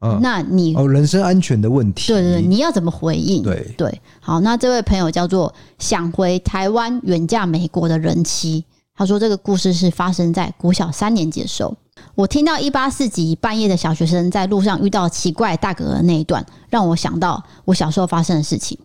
[0.00, 3.42] 嗯，那你哦，人身安全的问题，对对对，你要怎么回应？
[3.42, 3.74] 对。
[3.76, 8.64] 对，好，那这位朋友叫做想回台湾远嫁美国的人妻，
[8.94, 11.76] 他说这个故事是发生在国小三年级的时候，
[12.14, 18.78] 我听到一八四集半夜的小学生在路上遇到奇怪大哥的那一段，让我想到我小时候发生的事情，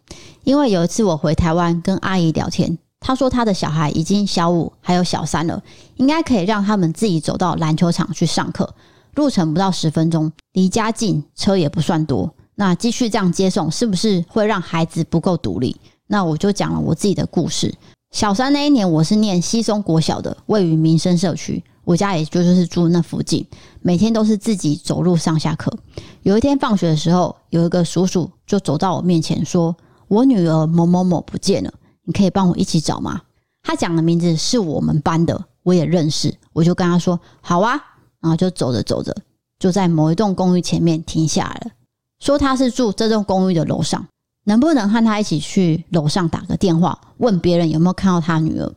[0.44, 2.78] 因为有一次我回台湾跟阿姨聊天。
[3.02, 5.62] 他说他的小孩已经小五，还有小三了，
[5.96, 8.74] 应该可以让他们自己走到篮球场去上课，
[9.16, 12.32] 路程不到十分钟，离家近，车也不算多。
[12.56, 15.76] 那继续这样接送，是不是会让孩子不够独立？
[16.08, 17.74] 那我就讲了我自己的故事。
[18.12, 23.44] 小三那一年，我是念西松国小的，位于民生社区，我家也就是住那附近，
[23.82, 25.76] 每天都是自己走路上下课。
[26.22, 29.76] 有一天放学的时候，有一个叔叔就走到我面前，说
[30.08, 31.74] 我女儿某某某不见了。
[32.06, 33.22] 你可以帮我一起找吗？
[33.64, 37.74] 他讲的名字是我们班的，我也认识，我就跟他说好啊，
[38.20, 39.16] 然后就走着走着，
[39.60, 41.72] 就在某一栋公寓前面停下来了，
[42.20, 44.04] 说他是住这栋公寓的楼上，
[44.46, 48.74] 能不能和他一起去楼上打个电话，问别人有没有看到他女儿？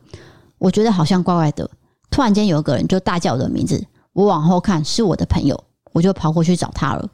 [0.59, 1.69] 我觉得好像怪怪的，
[2.11, 3.83] 突然间有个人就大叫我的名字，
[4.13, 7.09] 我往后看是我的朋友，我就跑过去找他了。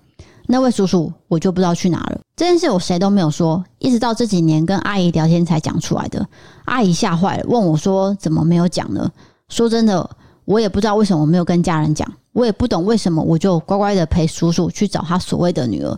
[0.51, 2.19] 那位叔叔，我就不知道去哪了。
[2.35, 6.27] 这件事我谁都没有说，一直到这几年跟阿姨聊天才讲出来的。
[6.65, 9.09] 阿姨吓坏了，问我说：“怎么没有讲呢？”
[9.47, 10.07] 说真的，
[10.43, 15.97] 我也不知道为什么没有跟家人讲，我也不懂为什么我就乖乖的陪叔叔去找他所谓的女儿。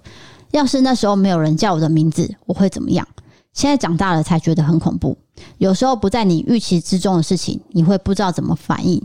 [0.51, 3.07] 要是那时候没有人叫我的名字，我会怎么样？
[3.53, 5.17] 现在长大了才觉得很恐怖。
[5.57, 9.01] 有时候不在你预期之中的事情，你会不知道怎么反应。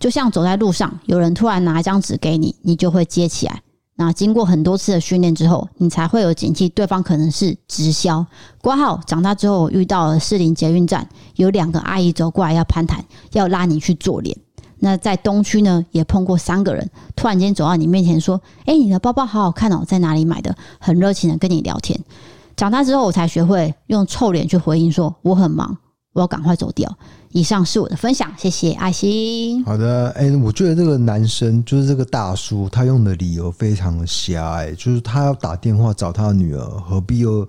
[0.00, 3.60] 就像走在路上，有人突然拿一张纸给你，你就会接起来。
[3.98, 8.24] 那经过很多次的训练之后，你才会有警惕，对方可能是直销
[8.60, 9.00] 挂号。
[9.06, 14.36] 长大之后，遇到了士林捷运站，有两个阿姨走过来要攀谈，要拉你去做脸。
[14.78, 21.98] 那在东区呢，也碰过三个人，突然间走到你面前说：“哎，你的包包好好看哦，在哪里买的？”很热情的跟你聊天。
[22.54, 25.78] 长大之后，我才学会用臭脸去回应，说：“我很忙，
[26.16, 26.90] 我要赶快走掉。”
[27.32, 29.62] 以上是我的分享，谢谢爱心。
[29.64, 37.46] 好的，哎、我觉得这个男生就是这个大叔，他用的理由非常的瞎，哎，就是他要打电话找他的女儿，何必又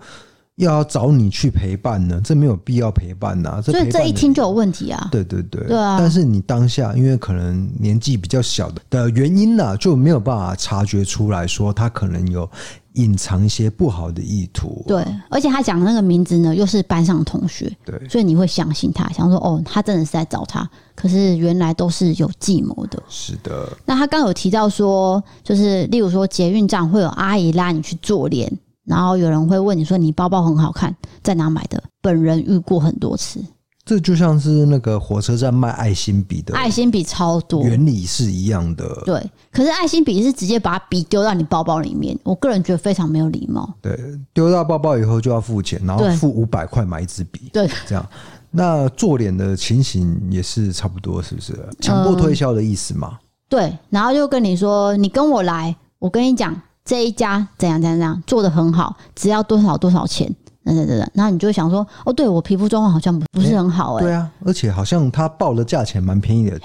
[0.57, 2.21] 要找你去陪伴呢？
[2.23, 5.07] 这没有必要陪伴呐、所以这一听就有问题啊。
[5.11, 5.97] 对对对，对啊。
[5.99, 12.49] 但是你当下因为可能年纪比较小的的原因呢，就没有办法察觉出来说他可能有。
[12.93, 22.99] 隐藏一些不好的意图，对，而且他讲的那个名字呢，又是班上同学，对，所以你会相信他，想说哦，他真的是在找他，可是原来都是有计谋的。
[23.07, 28.51] 是的，那他刚有提到说，就是例如说捷运站会有阿姨拉你去做脸，
[28.87, 31.83] 然后有人会问你说你包包很好看，在哪买的？
[32.01, 33.43] 本人遇过很多次。
[33.83, 38.85] 这就像是那个火车站卖爱心笔的，爱心笔超多，原理是一样的。
[39.05, 43.73] 对，可是爱心笔是直接把笔丢到你包包里面，我个人觉得非常没有礼貌。
[43.81, 43.97] 对，
[44.33, 47.49] 丢到包包以后就要付钱，然后付五百块买一支笔。
[47.53, 48.05] 对，这样。
[48.51, 51.53] 那做脸的情形也是差不多，是不是？
[51.79, 53.17] 强迫推销的意思嘛？
[53.47, 56.53] 对，然后就跟你说，你跟我来，我跟你讲。
[56.87, 60.25] 这一家怎样怎样怎样做的很好，只要多少多少钱，
[60.63, 66.57] 等等等等，然后你就想说，哦，对我皮肤状况好像不是很好哎、对啊，而且好像他报的价钱蛮便宜的，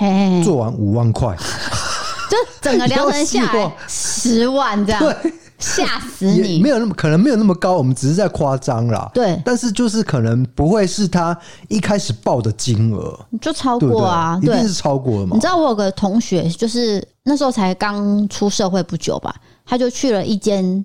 [0.44, 1.36] 做完五万块，
[2.30, 5.00] 就整个疗程下来十万这样。
[5.00, 5.32] 对。
[5.62, 6.60] 吓死你！
[6.60, 9.08] 没有那么可能，没有那么高，我们只是在夸张啦。
[9.14, 15.36] 对，但是就是可能不会是他一开始报的金额，就超过啊，对对，一定是超过了嘛。
[15.36, 19.32] 你知道我有个同学，就是那时候才刚出社会不久吧，
[19.64, 20.84] 他就去了一间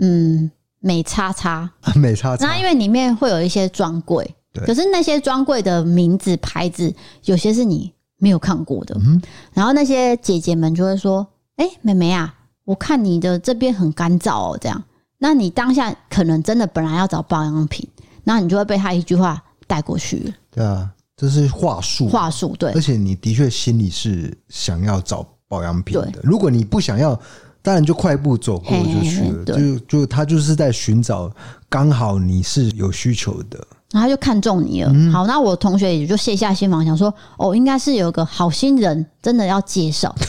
[0.00, 1.70] 嗯美叉叉。
[1.96, 4.34] 美叉叉，那因为里面会有一些专柜，
[4.66, 9.20] 可是那些专柜的名字牌子有些是你没有看过的，嗯，
[9.52, 14.80] 然后那些姐姐们就会说：“哎、欸，妹妹啊。”我看你的这边很干燥哦，这样，
[15.18, 17.88] 那你当下可能真的本来要找保养品，
[18.22, 20.32] 那你就会被他一句话带过去。
[20.52, 22.70] 对啊，这是话术，话术对。
[22.72, 27.18] 而且你的确心里是想要找保养品的，如果你不想要，
[27.62, 29.44] 当然就快步走过就去了。
[29.46, 31.30] 嘿嘿嘿就就他就是在寻找
[31.68, 33.58] 刚好你是有需求的，
[33.92, 34.90] 然后他就看中你了。
[34.94, 40.14] 嗯、好，那我同学也就卸下心防，想说哦，应该是有个好心人真的要介绍。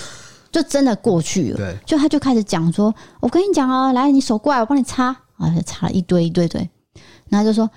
[0.52, 5.06] 就真的过去了，对，就他就开始讲说：“我跟你讲啊，来，你手过来，我帮你擦
[5.38, 6.70] 啊，就擦了一堆一堆堆，
[7.30, 7.70] 然后就说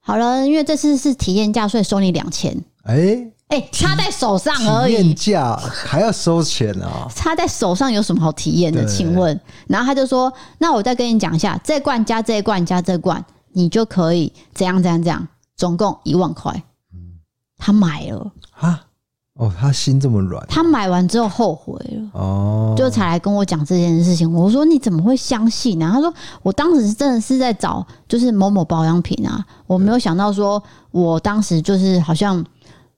[0.00, 2.56] 好了，因为这次是体验价，所以收你两千。
[2.84, 7.06] 哎哎，插在手上而已，体验价还要收钱啊？
[7.14, 8.82] 插在手上有什么好体验的？
[8.86, 9.38] 请问？
[9.66, 16.50] 然后他就说：那我再跟你讲一下，这罐加这罐加这罐，你就可以怎样怎样怎样，总共一万块。
[16.94, 17.20] 嗯，
[17.58, 18.84] 他买了啊。”
[19.34, 20.44] 哦，他心这么软。
[20.46, 24.30] 他买完之后后悔了，哦，就才来跟我讲这件事情。
[24.30, 25.90] 我说你怎么会相信呢？
[25.90, 26.12] 他说
[26.42, 32.44] 我当时真的是在找，就是某某保养品啊，我没有想到说，我当时就是好像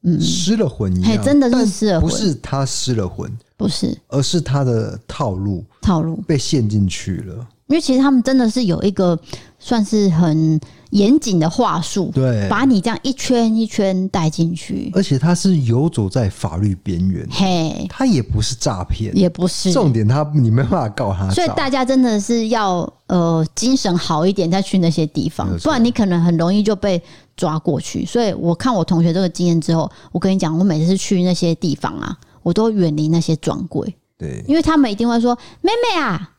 [0.05, 0.21] 嗯。
[0.21, 6.17] 失了魂一样，真的是失了魂，不是他失了魂，不是，而是他的套路套路。
[6.27, 7.47] 被陷进去了。
[7.67, 9.19] 因为其实他们真的是有一个
[9.59, 10.61] 算是很。
[10.91, 19.73] 严谨的话术，对，把你这样一圈一圈带进去，而且他是游走在法律边缘，嘿，他也不是诈骗，也不是。
[19.73, 27.03] 重点，他你没办法告他，所以大家真的是要呃精神好一点再去那些地方，不然你可能很容易就被
[27.37, 28.07] 抓过去。
[28.07, 36.34] 所以我看我同学这个经验之后，我跟你讲，我每次去那些地方啊，我都远离那些专柜，对，因为他们一定会说妹妹啊，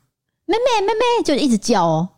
[0.46, 2.10] 妹妹妹妹，就一直叫哦。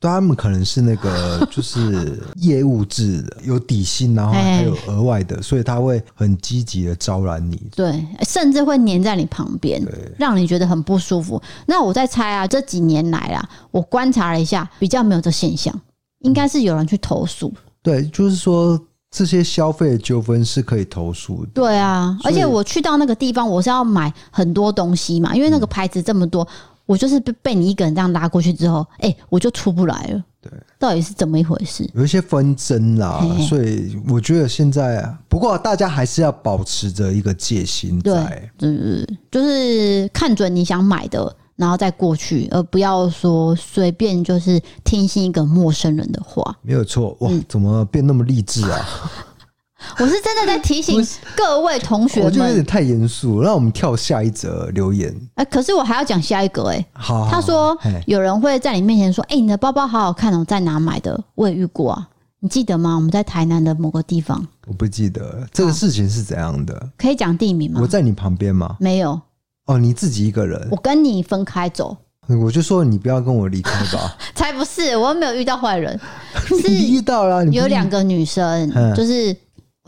[0.00, 9.82] 他们可能是那个 就是业务制的，有底薪，然后还有额外的，所以他会很积极的招揽你，对，甚至会黏在你旁边，
[10.16, 11.42] 让你觉得很不舒服。
[11.66, 15.76] 那我在猜啊，这几年来啊，我观察了一下，比较没有这现象，
[16.20, 17.52] 应该是有人去投诉。
[17.82, 21.50] 对，就是说这些消费的纠纷是可以投诉的。
[21.52, 26.46] 对啊，而且我去到那个地方，我是要买很多东西嘛，因为那个牌子这么多。
[26.88, 30.24] 我就是被被你一个人这样拉过去之后，哎、欸，我就出不来了。
[30.40, 31.86] 对，到底是怎么一回事？
[31.92, 46.56] 有一些纷争啦，嘿嘿，所以我觉得现在啊，不过大家还是要保持着一个戒心在，对，就是就是看准你想买的，然后再过去，而不要说随便就是听信一个陌生人的话。
[46.62, 48.88] 没有错，哇，怎么变那么励志啊？
[49.98, 51.04] 我是真的在提醒
[51.36, 53.40] 各位同学们，我觉得有点太严肃。
[53.40, 55.14] 让我们跳下一则留言。
[55.36, 56.84] 哎，可是我还要讲下一个哎。
[56.92, 62.08] 好，他说有人会在你面前说：“哎，你的包包好好看哦，在哪买的？”我也遇过啊，
[62.40, 62.96] 你记得吗？
[62.96, 64.44] 我们在台南的某个地方。
[64.66, 67.80] 我不记得这个事情是怎样的，可以讲地名吗？
[67.80, 68.76] 我在你旁边吗？
[68.80, 69.20] 没有。
[69.66, 70.68] 哦，你自己一个人。
[70.72, 71.96] 我跟你分开走。
[72.26, 74.16] 我就说你不要跟我离开吧。
[74.34, 75.98] 才不是，我又没有遇到坏人。
[76.60, 79.34] 是遇到了，有两个女生，就是。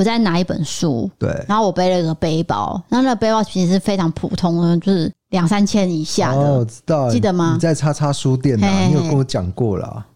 [0.00, 6.40] 我在拿一本书，对，然后我背了一个背包，然后那个背包其实是非常普通的，就是两三千以下的。
[6.40, 7.50] 哦，我知道，记得吗？
[7.52, 10.06] 你在叉叉书店啊，嘿嘿嘿，你有跟我讲过了。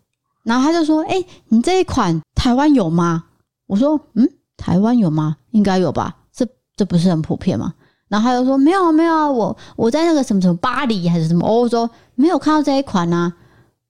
[0.42, 3.24] 然后他就说：“哎、欸，你这一款台湾有吗？”
[3.68, 5.36] 我说：“嗯，台湾有吗？
[5.50, 6.16] 应该有吧？
[6.32, 7.74] 这这不是很普遍吗？”
[8.08, 13.30] 然后他就说：“没有啊，没有啊，我我在那个什么什么巴黎还是什么欧洲没有看到这一款啊。”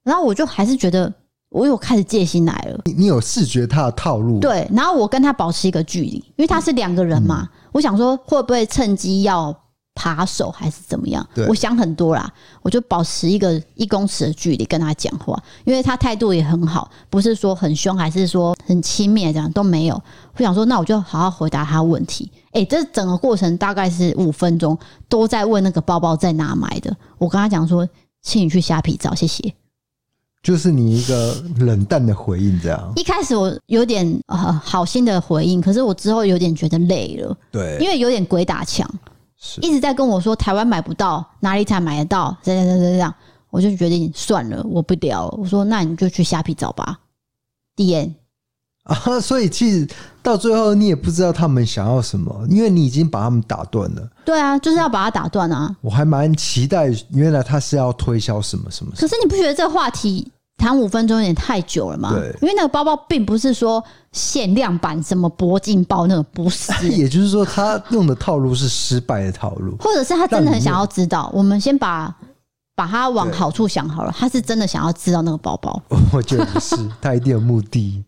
[0.03, 1.13] 然后我就还是觉得。
[1.55, 2.81] 我有开始戒心来了。
[2.83, 4.41] 你你有视觉他的套路？
[4.41, 7.47] 对，然后我跟他保持一个距离，因为他是两个人嘛。
[7.49, 9.57] 嗯、我想说会不会趁机要
[9.93, 11.25] 扒手还是怎么样？
[11.33, 12.29] 对，我想很多啦，
[12.61, 19.95] 我就保持一个一公尺的距离跟他讲话，因为他态度也很好，不是说很凶，还是说很轻蔑这样都没有。
[20.35, 22.29] 我想说，那我就好好回答他问题。
[22.47, 24.77] 哎、欸，这整个过程大概是五分钟，
[25.07, 26.93] 都在问那个包包在哪买的。
[27.17, 27.87] 我跟他讲说，
[28.21, 29.53] 请你去虾皮找，谢谢。
[30.45, 32.93] 就是你一个冷淡的回应，这样。
[32.95, 37.35] 一开始我有点呃好心的回应，可是我之后有点觉得累了。
[37.51, 38.87] 对，因为有点鬼打墙，
[39.59, 42.37] 一直在跟我说台湾买不到，哪里才买得到？
[42.43, 43.11] 这样这样这样，
[43.49, 45.35] 我就决定算了，我不聊了。
[45.41, 46.99] 我说那你就去虾皮找吧。
[47.75, 48.13] D N
[48.83, 49.87] 啊，所以其实
[50.21, 54.07] 到最后你也不知道他们想要什么，因为你已经把他们打断了。
[54.23, 55.75] 对啊，就是要把他打断啊。
[55.81, 58.91] 我还蛮期待，原来他是要推销什么什么。
[58.95, 62.13] 可是你不觉得这个话题谈五分钟有点太久了嘛？
[62.13, 66.71] 对，因为那个包包并不是说限量版什么铂金包那个，不是。
[66.89, 71.29] 也就是说，他用的套路是失败的套路，或者是他真的很想要知道。
[71.33, 72.15] 我们先把。
[72.77, 75.81] 把他往好处想好了，他是真的想要知道那个包包。
[76.11, 78.03] 我觉得不是，他一定有目的。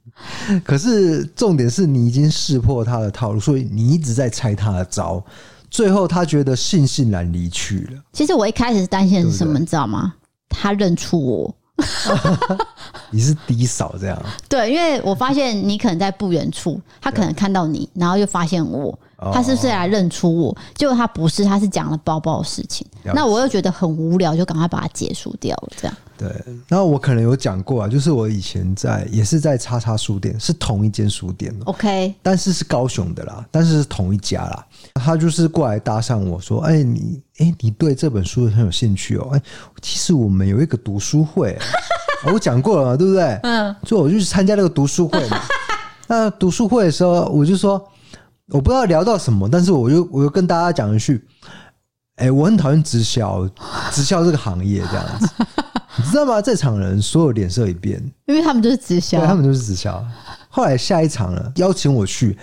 [0.65, 5.23] 可是重点是你已经识破他的套路，所以你一直在猜他的招，
[5.71, 8.01] 最后他觉得悻悻然离去了。
[8.11, 10.15] 其实我一开始担心的是什么，你知道吗？
[10.49, 11.55] 他认出我。
[13.11, 14.19] 你是低扫这样？
[14.49, 18.97] 对，因为我发现你可能在不远处，他可能看到你，然后又发现我。
[19.33, 20.57] 他是不是来认出我？
[20.75, 22.85] 结果他不是，他是讲了包包的事情。
[23.13, 25.69] 那我又觉得很无聊，就赶快把它结束掉了。
[25.75, 26.29] 这样对。
[26.67, 31.55] 然后我可能有讲过啊，就是我以前在也是在叉叉书店，是同一间书店。
[31.65, 34.65] OK，但是是高雄的啦，但是是同一家啦。
[34.93, 39.29] 他就是过来搭讪我说：“哎，你哎，你对这本书很有兴趣哦？
[39.33, 39.41] 哎，
[39.81, 41.57] 其实我们有一个读书会，
[42.31, 43.39] 我讲过了嘛，对不对？
[43.43, 45.41] 嗯，所以我就去参加那个读书会嘛。
[46.07, 47.83] 那读书会的时候，我就说。”
[48.51, 51.25] 我不知道聊到什么，但是我就我就跟大家讲一句，
[52.15, 53.47] 哎、欸，我很讨厌直销，
[53.91, 55.29] 直销这个行业这样子，
[55.97, 56.41] 你知道吗？
[56.41, 60.03] 在场人所有脸色一变，因为他们就是直销，对，他们就是直销。
[60.49, 62.37] 后来下一场了，邀请我去，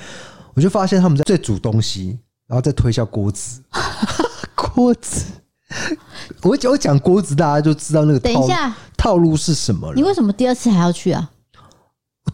[0.55, 3.63] 我就发现他们在在煮东西，然后再推销锅子，
[4.55, 5.25] 锅子。
[6.43, 8.33] 我我讲锅子，大家就知道那个套。
[8.33, 9.95] 等一下，套路是什么了？
[9.95, 11.31] 你为什么第二次还要去啊？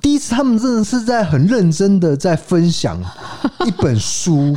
[0.00, 2.98] 第一次，他们真的是在很认真的在分享
[3.66, 4.56] 一本书，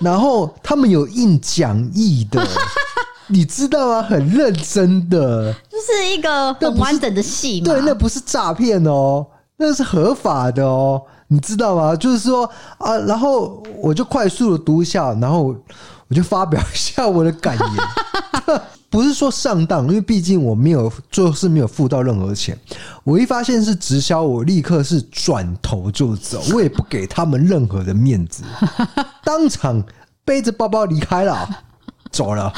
[0.00, 2.44] 然后他们有印讲义的，
[3.28, 4.02] 你知道吗？
[4.02, 7.60] 很认真的，就是一个很完整的戏。
[7.60, 9.24] 对，那不是诈骗哦，
[9.56, 11.94] 那是合法的哦，你知道吗？
[11.94, 15.54] 就是说啊，然后我就快速的读一下，然后
[16.10, 18.60] 我就发表一下我的感言。
[18.90, 22.58] 不是说上当，因为毕竟我没有做事，没有付到任何钱。
[23.04, 28.42] 我一发现是直销，我立刻是转头就走，我也不给他们任何的面子，
[29.22, 29.80] 当场
[30.24, 31.48] 背着包包离开了，
[32.10, 32.52] 走了。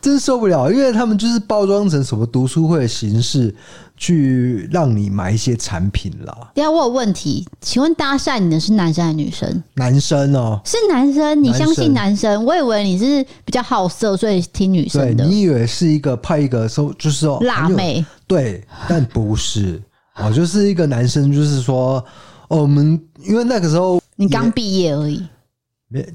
[0.00, 3.52] 真受不了，因为他们就是包装成什么读书会的形式，
[4.00, 6.50] 去让你买一些产品啦。
[6.54, 9.62] 等下我有问题，请问搭讪你的是男生还是女生？
[9.74, 11.44] 男生哦，是男生。
[11.44, 12.42] 你相信男生？
[12.46, 15.24] 我以为你是比较好色，所以听女生的。
[15.24, 18.02] 对，你以为是一个派一个说，就是说辣妹？
[18.26, 19.80] 对，但不是
[20.16, 22.02] 哦，就是一个男生，就是说，
[22.48, 25.22] 哦，我们因为那个时候你刚毕业而已。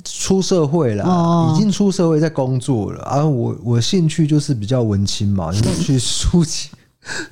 [0.06, 3.04] 出社会了，哦、已经出社会在工作了。
[3.04, 6.70] 啊，我我兴趣就是比较文青嘛， 就是去书籍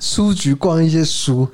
[0.00, 1.48] 书局逛一些书，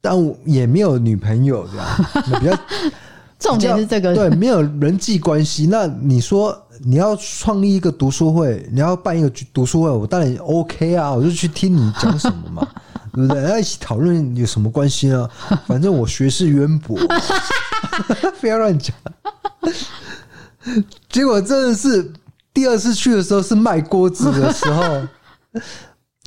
[0.00, 1.86] 但我也没有女朋友这样。
[2.40, 2.58] 比较
[3.38, 5.66] 重点是这个，对，没有人际关系。
[5.66, 12.66] 那你说你要创立一个读书会，你要办一个读书会，我当然 OK 啊，我就去听你讲什么嘛，
[13.14, 13.42] 对不对？
[13.44, 15.28] 要一起讨论有什么关系呢？
[15.68, 16.98] 反正我学识渊博，
[18.40, 18.92] 不要乱讲。
[21.08, 22.12] 结果真的是
[22.52, 24.82] 第二次去的时候是卖锅子的时候，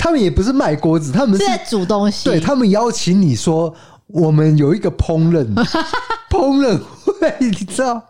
[0.01, 2.27] 他们也不是卖锅子，他们是在煮东西。
[2.27, 3.71] 对，他们邀请你说，
[4.07, 5.45] 我们有一个烹饪
[6.27, 6.75] 烹饪
[7.05, 8.01] 会，你知道，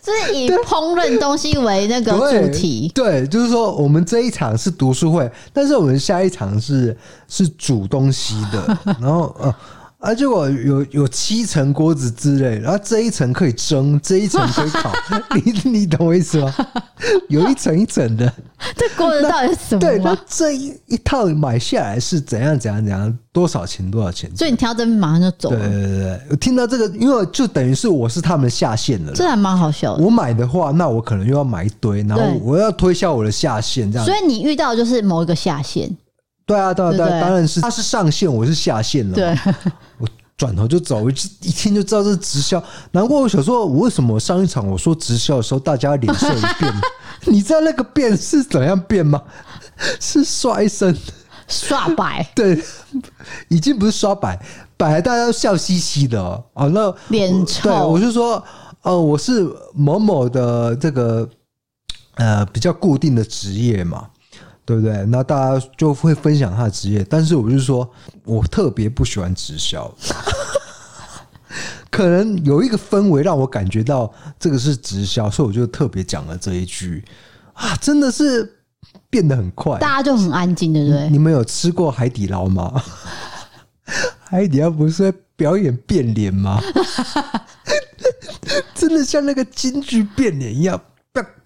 [0.00, 2.88] 就是以烹饪东西为那个主题。
[2.94, 6.96] 对，对，就是说我们这一场是读书会，但是我们下一场是
[7.26, 9.52] 是煮东西的，然后呃。
[10.02, 14.92] 啊，结果有有七层锅子之类，然后这一层可以蒸， 这一层可以烤，
[15.36, 16.52] 你你懂我意思吗？
[17.30, 18.32] 有一层一层的，
[18.76, 19.80] 这锅子到底是什么？
[19.80, 24.28] 对，那这一一套买下来是怎样怎样怎样，多少钱多少钱？
[24.36, 25.58] 所以你听到这边马上就走了。
[25.58, 30.02] 对对对，我听到这个，因为就等于是我是他们下线了，这还蛮好笑的。
[30.02, 34.04] 我买的话，那我可能又要买一堆，然后我要推销我的下线，这样。
[34.04, 35.88] 所以你遇到就是某一个下线。
[36.44, 39.14] 对啊，对啊，对，当然是他是上线，我是下线了。
[39.14, 39.38] 对，
[39.98, 42.62] 我转头就走，一一听就知道这是直销。
[42.90, 46.72] 难怪我想说，我为什么上一场我说直销的时候，大家脸色一变？
[47.26, 49.22] 你知道那个变是怎样变吗？
[50.00, 50.96] 是刷一身
[51.48, 52.60] 刷白，对，
[53.48, 54.38] 已经不是刷白，
[54.76, 56.44] 本来大家都笑嘻嘻的哦。
[56.54, 58.42] 那脸臭，对，我就说，
[58.82, 61.28] 呃，我是某某的这个
[62.16, 64.08] 呃比较固定的职业嘛。
[64.64, 65.04] 对不对？
[65.06, 67.88] 那大家就会分享他的职业，但是我就说，
[68.24, 69.92] 我特别不喜欢直销，
[71.90, 77.04] 可能有一个氛围让我感觉到这个是直销，所以我就特别讲了这一句
[77.54, 78.58] 啊，真的是
[79.10, 81.08] 变得很快，大家就很安静，对不对？
[81.10, 82.82] 你们有吃过海底捞吗？
[84.24, 86.62] 海底捞不是会表演变脸吗？
[88.74, 90.80] 真的像那个京剧变脸一样，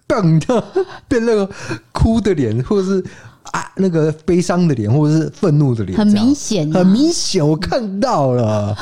[0.07, 0.63] 变变的
[1.07, 1.49] 变那个
[1.91, 3.03] 哭的脸，或者是
[3.51, 8.75] 啊那个悲伤的脸，或者是愤怒的脸，很明显，很明显，我看到了。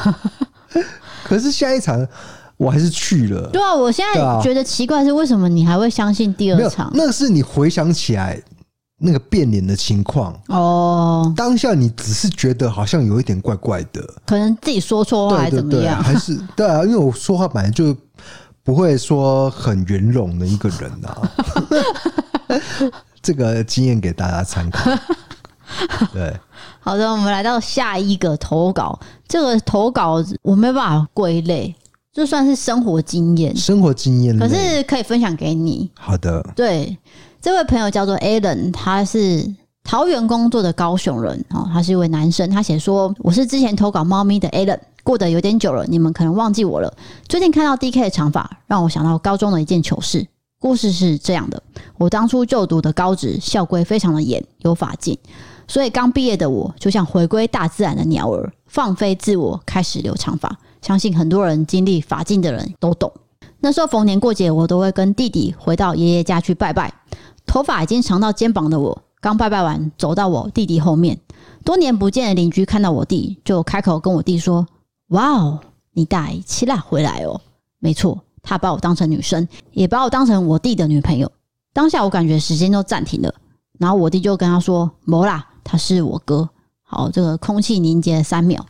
[1.25, 2.07] 可是下一场
[2.57, 3.49] 我还是去了。
[3.51, 6.91] 对啊，我现在觉得奇怪是为什么你还会相信第二场？
[6.93, 8.39] 那是你回想起来
[8.99, 11.33] 那个变脸的情况哦。
[11.35, 16.01] 当下你只是觉得好像有一点怪怪的，可能自己说错话还是怎么样？
[16.03, 17.95] 还是对啊，因为我说话本来就
[18.65, 21.31] 不会说很圆融的一个人啊。
[23.21, 24.89] 这个经验给大家参考。
[26.11, 26.35] 对，
[26.79, 28.99] 好的，我们来到下一个投稿。
[29.27, 31.75] 这个投稿我没办法归类，
[32.11, 35.89] 就算是生活经验，生活经验，可是可以分享给你。
[35.93, 36.97] 好的，对，
[37.39, 39.45] 这位朋友叫做 Alan，他是
[39.83, 42.49] 桃园工作的高雄人哦，他是一位男生。
[42.49, 46.91] 他写说：“我是之前投稿猫咪的 Alan，过得有点久了，你们可能忘记我了。
[47.29, 50.27] 最近看到 DK 的长发，让我想到高中的一件糗事。
[50.59, 51.61] 故事是这样的：
[51.99, 55.15] 我当初就读的高职校规非常的严，有法禁。”
[55.69, 60.57] 所以刚毕业的我，就像回归大自然的鸟儿，放飞自我，开始留长发。
[60.81, 63.11] 相信很多人经历法禁的人都懂。
[63.59, 66.91] 那时候逢年过节，我都会跟弟弟回到爷爷家去拜拜。
[67.45, 71.19] 头发已经长到肩膀的我，刚拜拜完，走到我弟弟后面，
[71.63, 74.65] 多年不见的邻居看到我弟，就开口跟我弟说
[75.09, 75.59] ：“哇哦，
[75.93, 77.39] 你带七辣回来哦。”
[77.79, 81.31] 没错，他把我当成女生，也把我当成我弟的女朋友。
[81.71, 83.33] 当下我感觉时间都暂停了，
[83.77, 86.47] 然后我弟就跟他说：“没啦。”他是我哥，
[86.83, 88.65] 好，这个空气凝结了三秒，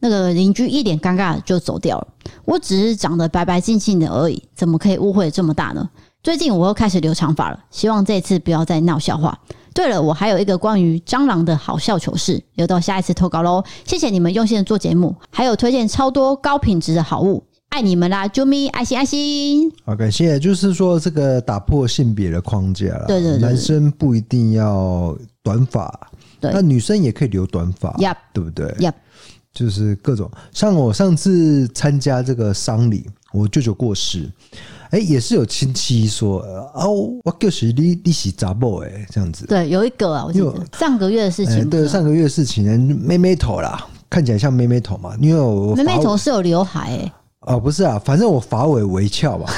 [0.00, 2.08] 那个邻居一脸尴尬就走掉了。
[2.44, 5.88] 我只是长得白白净净的而已，怎么可以误会这么大呢？
[6.22, 9.38] 最近我又开始留长发了，希望这次不要再闹笑话。
[9.72, 13.62] 对了，我还有一个关于蟑螂的好笑糗事，留到下一次投稿喽。
[13.84, 19.70] 谢谢你们用心的做节目，还有推荐超多高品质的好物，爱你们啦，啾咪爱心爱心。
[19.84, 20.38] 好，感谢。
[20.38, 26.10] 就是说这个打破性别的框架了，对，对男生不一定要短发。
[26.40, 28.94] 对那女生也可以留短发，Yep, 对不对？Yep.
[29.52, 30.30] 就是各种。
[30.52, 34.30] 像我上次参加这个丧礼，我舅舅过世，
[34.90, 36.40] 哎，也是有亲戚说，
[36.74, 36.90] 哦，
[37.24, 39.46] 我就是你，你是查某哎，这样子。
[39.46, 41.68] 对，有一个啊，我记得上个月的事情。
[41.70, 42.64] 对，上个月的事情，
[43.00, 47.12] 妹妹头啦，看起来像妹妹头嘛，因为我妹妹头是有刘海哎。
[47.42, 49.50] 哦，不是啊，反正我发尾微翘吧。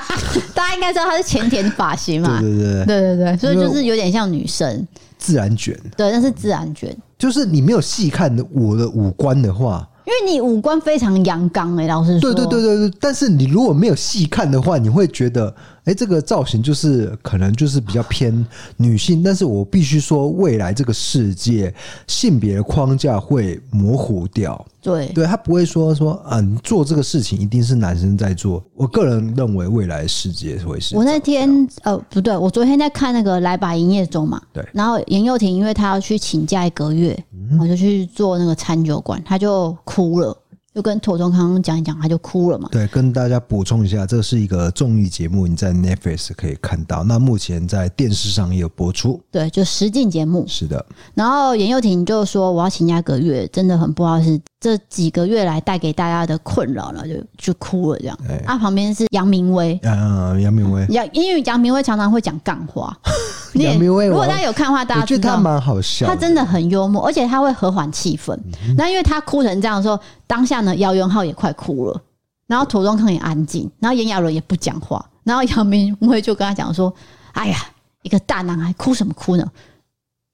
[0.54, 2.38] 大家应该知道她是前田发型嘛？
[2.38, 4.86] 对对对，对对对，所以就是有点像女生。
[5.16, 6.94] 自然卷，对，那是自然卷。
[7.18, 12.32] 就是你没有细看我的五官的话，因因为你五官非常阳刚诶，老师说。
[12.32, 15.54] 对对对对对，但是你如果没有细看的话，你会觉得。
[15.84, 21.74] 哎，这个造型就是可能就是比较偏女性，但是我必须说，未来这个世界
[22.06, 24.64] 性别的框架会模糊掉。
[24.82, 28.62] 对，对他不会说说，嗯，做这个事情一定是男生在做。
[28.74, 30.96] 我个人认为，未来世界会是。
[30.96, 37.18] 我那天呃，不对，我昨天在看那个《来吧营业中》嘛，对，然后严幼婷因为她要去请假一个月，
[37.58, 40.36] 我就去做那个餐酒馆，她就哭了。
[40.72, 42.68] 就跟妥中康讲一讲，他就哭了嘛。
[42.70, 47.02] 对，跟大家补充一下，这是一个综艺节目，你在 Netflix 可以看到。
[47.02, 49.20] 那目前在电视上也有播出。
[49.32, 50.44] 对，就实境节目。
[50.46, 50.84] 是的。
[51.14, 58.16] 然后严幼婷就说：“我要请假一个月，真的很不好意思，这几个月来带给大家的困扰了，就就哭了这样。
[58.28, 59.74] 欸”啊，旁边是杨明威。
[59.82, 60.86] 啊，杨明威。
[60.90, 62.96] 杨，因为杨明威常常会讲干话。
[63.54, 68.38] 杨明威，如果大家有看的话，大家觉得他蛮好笑，他真的很幽默，而且他会和缓气氛。
[68.76, 69.98] 那、嗯、因为他哭成这样的时候，
[70.30, 72.00] 当下呢，姚元浩也快哭了，
[72.46, 76.94] 然后涂中康也安静，然后炎亚纶也不讲话，然后杨明辉就跟他讲说
[77.34, 77.58] ：“哎呀，
[78.02, 79.44] 一个大男孩哭什么哭呢？”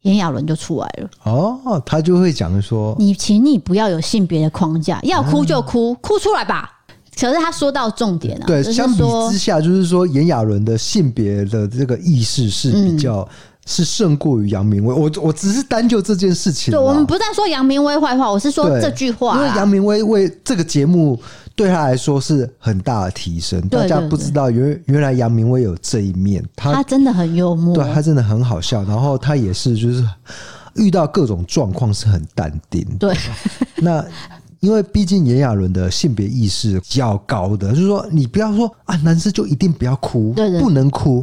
[0.04, 1.08] 炎亚纶就出来了。
[1.24, 6.72] 哦，他就会讲说：“你，请你不要有性别的框架，要哭就哭，啊、哭出来吧。”
[7.18, 13.28] 可是他说到重点啊，对，相比之下，就是说炎亚纶的性别的这个意识是比较、嗯、
[13.66, 14.94] 是胜过于杨明威。
[14.94, 21.20] 我我只是单就这件事情，对，我们不在说杨明威坏话，我是说这句话，因为杨明威为这个节目
[21.54, 23.60] 对他来说是很大的提升。
[23.68, 30.02] 大家不知道原原来杨明威有这一面，他他真的很幽默，对他真的很好笑，然后他也是就是
[30.76, 32.86] 遇到各种状况是很淡定。
[32.98, 33.14] 对，
[33.76, 34.02] 那。
[34.60, 41.22] 因为毕竟炎亚纶的性别意识较高的，就是说你不要说啊，男生就一定不要哭，对，不能哭。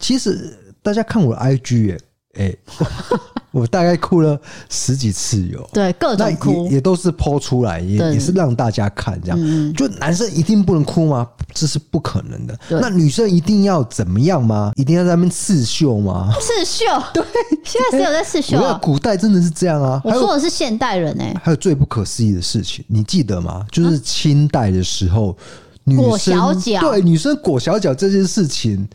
[0.00, 1.94] 其实大家看我的 IG，
[2.34, 2.58] 哎、欸，
[3.52, 9.38] 我大概哭了十几次有，对，各种哭也，也都是 po 出来，也也是让大家看这样。
[9.40, 11.28] 嗯、就男生一定不能哭吗？
[11.54, 12.58] 这是不可能的。
[12.68, 14.72] 那女生一定要怎么样吗？
[14.74, 16.34] 一定要在那边刺绣吗？
[16.40, 16.84] 刺绣？
[17.12, 17.22] 对，
[17.62, 18.78] 现在谁有在刺绣啊？
[18.82, 20.00] 古代真的是这样啊！
[20.02, 21.40] 我说的是现代人哎、欸。
[21.44, 23.64] 还有最不可思议的事情，你记得吗？
[23.70, 25.36] 就是清代的时候，
[25.84, 28.88] 女生裹小脚，对，女生裹小脚这件事情。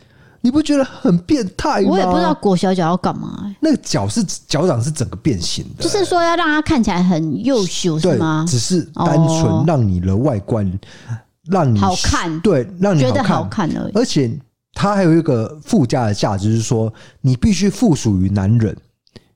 [0.47, 1.89] 你不觉得很变态吗？
[1.89, 3.55] 我也不知道裹小脚要干嘛、欸。
[3.59, 8.45] 那个脚是脚掌是整个变形的、欸，就是说要让它看起来很优秀，是吗？
[8.47, 10.65] 只是单纯让你的外观、
[11.09, 11.11] 哦、
[11.49, 13.91] 让你好看，对，让你觉得好看而已。
[13.93, 14.39] 而且
[14.71, 18.73] 它还有一个附加的价值，是说你必须附属于男人，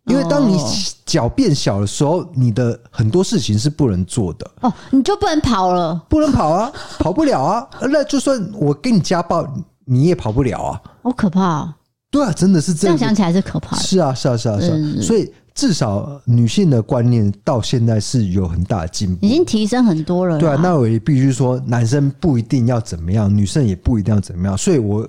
[0.06, 0.58] 因为当你
[1.06, 4.50] 脚变小的时候，你的很多事情是不能做的。
[4.62, 5.94] 哦，你就不能跑了？
[6.08, 7.68] 不能跑啊，跑不了啊。
[7.82, 9.46] 那就算我给你家暴。
[9.92, 10.82] 你也跑不了啊！
[11.04, 11.78] 好可怕啊！
[12.10, 12.98] 对啊，真的是这样。
[12.98, 13.82] 想起来是可怕的。
[13.84, 15.02] 是啊，是啊，是啊，是啊。
[15.02, 20.40] 所以至少女性的观念到现在是有很大的进步，已经提升很多了。
[20.40, 24.58] 对啊，那我也必须说，男生不一定要怎么样，女生也不一定要怎么样。
[24.58, 25.08] 所以我。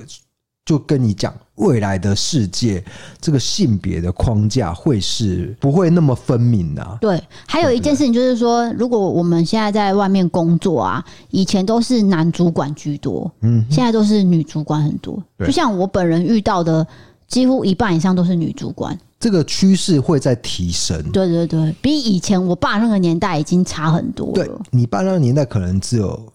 [0.64, 2.82] 就跟你讲，未来的世界
[3.20, 6.96] 这个性别的框架会是不会那么分明的啊。
[7.00, 15.20] 对，还有一件事情就是说，如果我们现在在外面工作啊，以前都是男主管居多，嗯，现在都是女主管很多。
[15.40, 16.86] 就像我本人遇到的，
[17.26, 18.96] 几乎一半以上都是女主管。
[19.18, 21.02] 这个趋势会在提升。
[21.10, 24.32] 对对对，比以前我爸那个年代已经差很多了。
[24.34, 26.32] 对，你爸那个年代可能只有。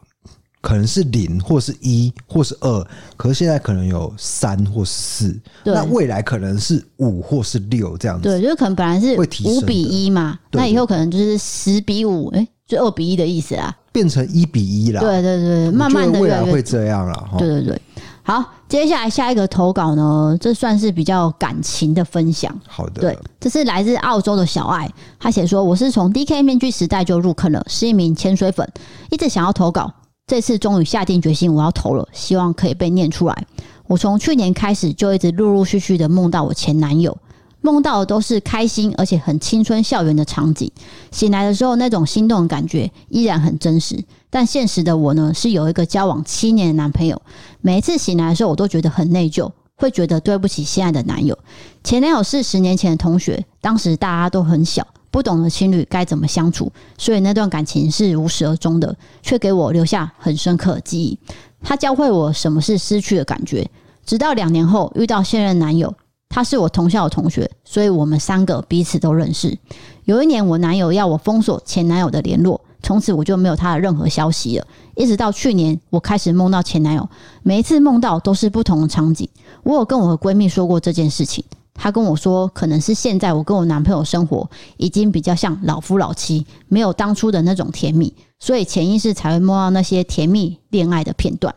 [0.61, 8.23] 可能是零，或是一，或是二，可是现在可能有三或是四，那未来可能是五或是六这样子。
[8.23, 14.99] 对，就是可能本来是五比一嘛，那以后可能就是十比五，哎，就二比一的意思啊，变成一比一啦。
[14.99, 17.29] 对对对，慢慢的未来会这样啦。
[17.37, 17.81] 对对对，
[18.23, 22.53] 好，接下来下一个投稿呢，这算是比较感情的分享。
[22.67, 28.67] 好的，对，这是来自澳洲的小爱，他写说：“我是从 DK 面具时代就入坑了，是一名潜水粉，
[29.11, 29.89] 一直想要投稿。”
[30.28, 33.47] 这次终于下定决心，我要投了，希望可以被念出来。
[33.88, 37.17] 我从去年开始就一直陆陆续续的梦到我前男友，
[37.61, 40.69] 梦到的都是开心而且很青春校园的场景。
[41.11, 44.03] 醒来的时候，那种心动的感觉依然很真实。
[44.30, 47.21] 但现实的我呢，是有一个交往七年的男朋友。
[47.61, 51.39] 每一次醒来的时候，我都觉得很内疚，会觉得对不起现在的男友。
[51.86, 54.86] 前男友是十年前的同学，当时大家都很小。
[55.09, 61.17] 不懂的情侣该怎么相处，所以那段感情是无始而终的，却给我留下很深刻的记忆。
[61.63, 63.69] 他教会我什么是失去的感觉。
[64.05, 65.93] 直到两年后遇到现任男友，
[66.29, 69.57] 他是我同校的同学，所以我们三个彼此都认识。
[70.05, 74.67] 有一年，我男友要我封锁前男友的联络，从此我就没有他的任何消息了。
[74.95, 77.09] 一直到去年，我开始梦到前男友，
[77.43, 79.27] 每一次梦到都是不同的场景。
[79.63, 81.43] 我有跟我的闺蜜说过这件事情。
[81.78, 91.53] 他跟我说，可能是现在我跟我男朋友生活已经比较像老夫老妻，没有当初的那种甜蜜，所以潜意识才会梦到那些甜蜜恋爱的片段。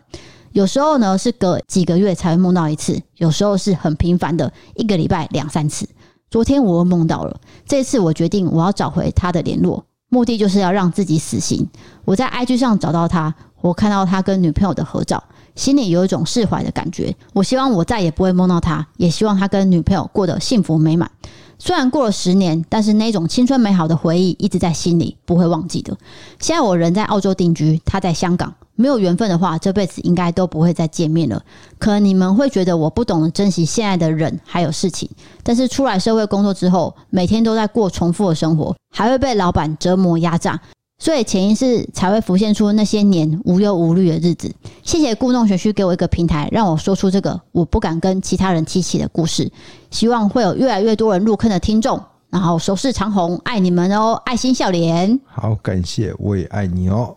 [0.53, 5.89] 有时候呢是隔几个月才会梦到一次，有时候是很频繁的，一个礼拜两三次。
[6.31, 11.67] 昨天我又梦到了，这次我决定我要找回他的联络，目的就是要让自己死心。
[12.05, 15.23] 我在 IG 上找到他，我看到他跟女朋友的合照。
[15.55, 17.15] 心里有一种释怀的感觉。
[17.33, 21.11] 我希望我再也不会梦到他，也希望他跟女朋友过得幸福美满。
[21.59, 25.95] 虽然过了十年，但是那种青春美好的回忆一直在心里，不会忘记的。
[26.39, 31.43] 现在我人在澳洲定居，他在香港，没有缘分的话，这辈子应该都不会再见面了。
[31.79, 35.07] 可能你们会觉得我不懂得珍惜现在的人还有事情，
[35.43, 40.59] 但是出来社会工作之后，每天都在过重复的生活，还会被老板折磨压榨。
[41.01, 44.55] 所以潜意识才会浮现出那些年无忧无虑的日子。
[44.83, 49.51] 谢谢故弄玄虚给我一个平台，让我说出这个我不敢跟其他人提起的故事。
[49.91, 51.99] 希望会有越来越多人入坑的听众，
[52.29, 54.21] 然后收视长虹，爱你们哦！
[54.27, 57.17] 爱心笑脸，好感谢，我也爱你哦。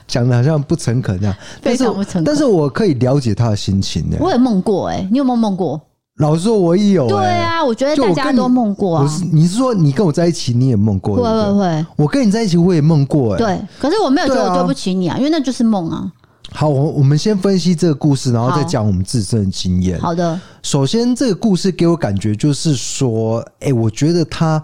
[0.05, 2.23] 讲的好像不诚恳这样，非常不诚恳。
[2.25, 4.17] 但是我可以了解他的心情呢。
[4.19, 5.79] 我也梦过哎，你有没有梦过？
[6.21, 7.09] 老实说，我也有、欸。
[7.09, 9.07] 对啊，我觉得大家都梦过啊。
[9.07, 11.15] 是，你是说你跟我在一起，你也梦过？
[11.15, 11.85] 会会会。
[11.95, 13.43] 我跟你在一起，我也梦过、欸。
[13.43, 13.67] 哎，对。
[13.79, 16.11] 可是我没有觉得我对不起你啊，啊因为那就是梦啊。
[16.53, 19.99] 好，我我们先分析这个故事，然后再讲我们自身的经验。
[19.99, 20.39] 好的。
[20.61, 24.63] 首先，这个故事给我感觉就是说，哎、欸，我觉得他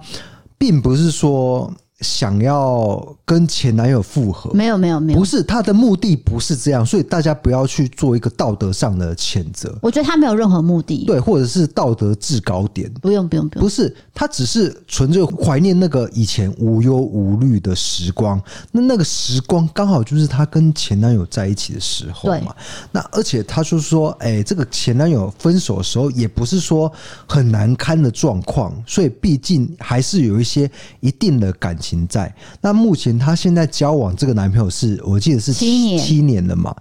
[0.57, 1.71] 并不是说
[2.01, 9.75] 想要跟前男友复合，没有没有没有，不是他的目的不是这样，所以大家不要去做一个道德上的谴责。
[9.81, 18.39] 我觉得他没有任何目的，对，或者是道德制高点，不用不用不用，不是他只是纯粹怀念那个以前无忧无虑的时光。
[18.71, 22.55] 那那个时光刚好就是他跟前男友在一起的时候嘛。
[22.91, 26.91] 那而且他就说，哎，这个前男友分手的时候也不是说
[27.27, 30.69] 很难堪的状况，所以毕竟还是有一些
[30.99, 31.86] 一定的感情。
[32.07, 36.75] 在那目前，她现在交往这个男朋友是我记得是七年七年了嘛，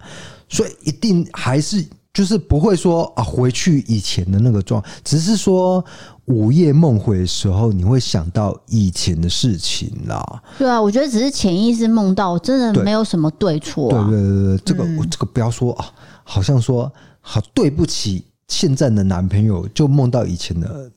[0.49, 5.83] 所以一定还是就是不会说啊回去以前的那个状，只是说
[6.25, 10.43] 午夜梦回的时候你会想到以前的事情啦。
[10.57, 14.09] 对啊，我觉得只是潜意识梦到，真的没有什么对错啊。
[14.09, 15.85] 对对对对，这个我这个不要说啊，
[16.23, 16.91] 好像说
[17.21, 20.91] 好对不起现在的男朋友，就梦到以前的。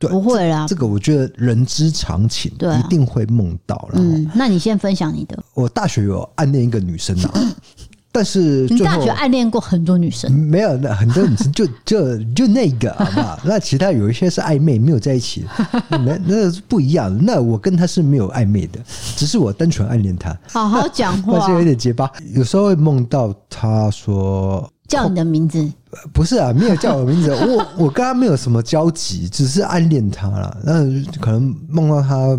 [0.00, 3.86] 对，不会啦，这个我觉得人之常情，对、啊，一定会梦到。
[3.92, 5.38] 嗯，那你先分享你的。
[5.52, 7.30] 我大学有暗恋一个女生啊，
[8.10, 10.32] 但是你大学暗恋过很多女生？
[10.32, 13.38] 没有，那很多女生就就就那个，好不好？
[13.44, 15.44] 那其他有一些是暧昧，没有在一起，
[15.90, 17.14] 那那是不一样。
[17.22, 18.80] 那我跟她是没有暧昧的，
[19.16, 20.34] 只是我单纯暗恋她。
[20.48, 24.66] 好好讲话，而且有点结巴，有时候会梦到她说。
[24.90, 25.72] 叫你的名字？
[26.12, 27.30] 不是啊，没有叫我名字。
[27.46, 30.60] 我我跟他没有什么交集，只是暗恋他了。
[30.64, 30.82] 那
[31.20, 32.38] 可能梦到他，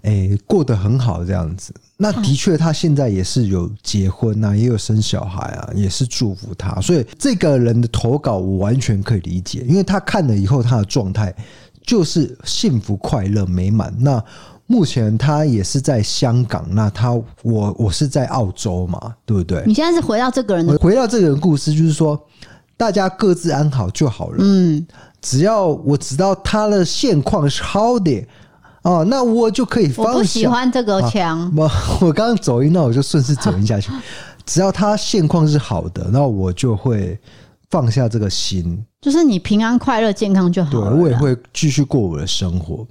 [0.00, 1.74] 哎、欸，过得很好这样子。
[1.98, 6.80] 那的确，他现在也是有结婚啊，也有生小孩啊，也是祝福他。
[6.80, 11.34] 所以这个人的投稿我完全可以理解，因为他看了以后，他的状态
[11.86, 13.94] 就是幸福、快乐、美满。
[13.98, 14.22] 那
[14.72, 17.12] 目前他也是在香港，那他
[17.42, 19.62] 我我是在澳洲嘛，对不对？
[19.66, 22.18] 你现在是回到这个人的，回到这个人故事，就是说
[22.78, 24.36] 大家各自安好就好了。
[24.38, 24.86] 嗯，
[25.20, 28.26] 只要我知道他的现况是好的
[28.80, 30.12] 哦，那我就可以放下。
[30.12, 31.52] 我不喜欢这个墙。
[31.54, 31.70] 我
[32.00, 33.92] 我刚刚走音，那我就顺势走音下去。
[34.46, 37.20] 只要他现况是好的，那我就会
[37.68, 38.82] 放下这个心。
[39.02, 40.90] 就是你平安、快乐、健康就好了。
[40.90, 42.86] 对，我也会继续过我的生活。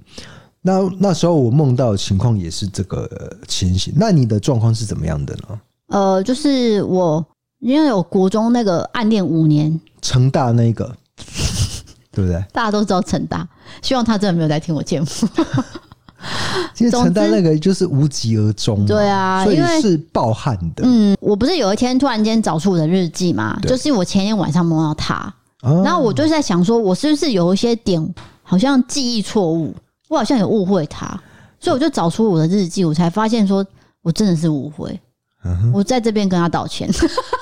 [0.62, 3.92] 那那时候我梦到的情况也是这个情形。
[3.96, 5.60] 那你的状况是怎么样的呢？
[5.88, 7.24] 呃，就是我
[7.58, 10.94] 因为有国中那个暗恋五年，成大那个，
[12.10, 12.42] 对不对？
[12.52, 13.46] 大家都知道成大，
[13.82, 15.06] 希望他真的没有在听我节目。
[16.72, 20.84] 其实成大那个就是无疾而终，对啊，所以是暴汗的。
[20.86, 23.58] 嗯，我不是有一天突然间找出我的日记嘛？
[23.62, 25.14] 就是我前天晚上梦到他，
[25.62, 29.74] 啊，然后我就在想说，我是不是有一些点好像记忆错误？
[30.12, 31.08] 我好像有误会他，
[31.58, 33.66] 所以我就找出我的日记，我才发现说
[34.02, 35.00] 我真的是误会。
[35.72, 36.88] 我在这边跟他道歉。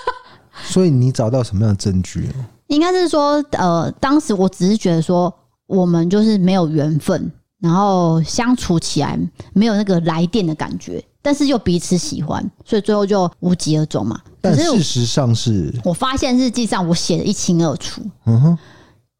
[0.62, 2.30] 所以你找到什么样的证据？
[2.68, 5.34] 应该是说，呃，当时我只是觉得说
[5.66, 9.18] 我们就是没有缘分，然后相处起来
[9.52, 14.20] 没有那个来电的感觉，但是又彼此喜欢，所以最后就无疾而终嘛。
[14.40, 18.00] 但事实上是，我发现日记上我写的一清二楚。
[18.26, 18.58] 嗯哼，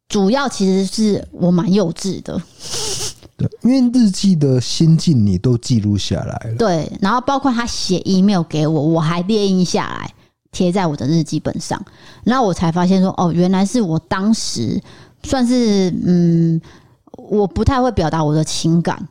[0.07, 2.41] 主要其实是我蛮幼稚的。
[3.61, 10.13] 因为日记的心境你都记录下来了，对，然后包括他写 email 给我，我还列印下来
[10.51, 11.81] 贴在我的日记本上，
[12.23, 14.81] 然后我才发现说，哦，原来是我当时
[15.23, 16.61] 算是嗯，
[17.17, 19.07] 我不太会表达我的情感，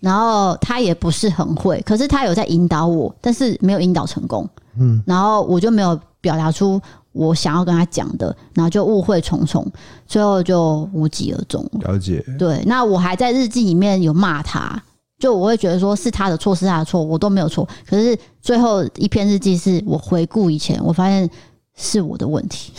[0.00, 6.80] 然后他也不是很会，可是他有在引导我，但是没有引导成功，嗯，然后我就没有表达出。
[7.14, 9.64] 我想要跟他讲的，然后就误会重重，
[10.04, 11.64] 最后就无疾而终。
[11.80, 12.22] 了解。
[12.36, 14.82] 对，那我还在日记里面有骂他，
[15.20, 17.66] 就我会觉得说是他的错，是他的错，我都没有错。
[17.86, 21.30] 可是最后一篇日记是我回顾以前，我发现
[21.76, 22.72] 是我的问题。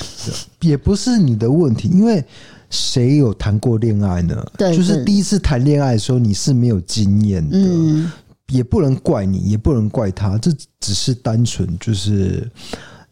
[0.60, 2.22] 也不是你的问题，因为
[2.70, 4.46] 谁有谈过恋爱呢？
[4.58, 8.12] 对，就是第一次谈恋爱的时候，你是没有经验的，嗯，
[8.50, 12.52] 也不能怪你，也不能怪他，这只是单纯就是。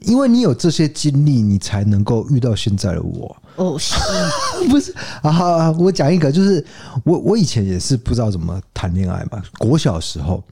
[0.04, 3.36] 因为你有这些经历，你才能够遇到现在的我。
[3.56, 3.96] 哦， 是，
[4.70, 5.72] 不是啊？
[5.80, 6.66] 我讲一个，就是
[7.04, 9.42] 我我以前也是不知道怎么谈恋爱嘛。
[9.60, 10.44] 国小时候，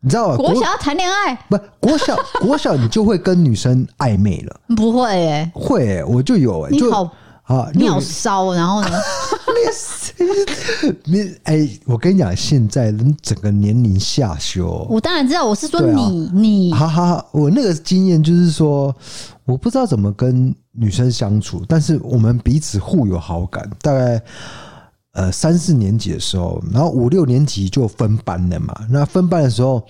[0.00, 0.36] 你知道吗？
[0.36, 1.34] 国小要谈恋爱？
[1.48, 4.60] 不，国小国小你就会跟女生暧昧了？
[4.76, 6.76] 不会诶、欸，会、欸，我就有诶、欸。
[6.76, 7.10] 你好。
[7.48, 8.90] 啊，你好骚，然后呢？
[11.04, 14.86] 你你哎，我跟你讲，现在人整个年龄下修。
[14.90, 16.72] 我当然知道，我是说你、啊、你。
[16.72, 18.94] 好好好，我那个经验就是说，
[19.46, 23.68] 我不知道怎么跟女生相处，但是我们彼此互有好感。
[23.80, 24.22] 大概
[25.12, 28.74] 呃三四年级的时候，然后五六年级就分班了嘛。
[28.90, 29.82] 那分班的时候，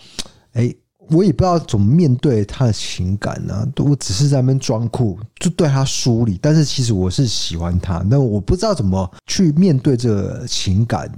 [0.53, 0.73] 哎，
[1.11, 3.67] 我也不知道怎么面对他的情感呢、啊。
[3.79, 6.39] 我只是在那边装酷，就对他梳理。
[6.41, 11.11] 但是其实我是喜欢他，那我不知道怎么去面对这个情感。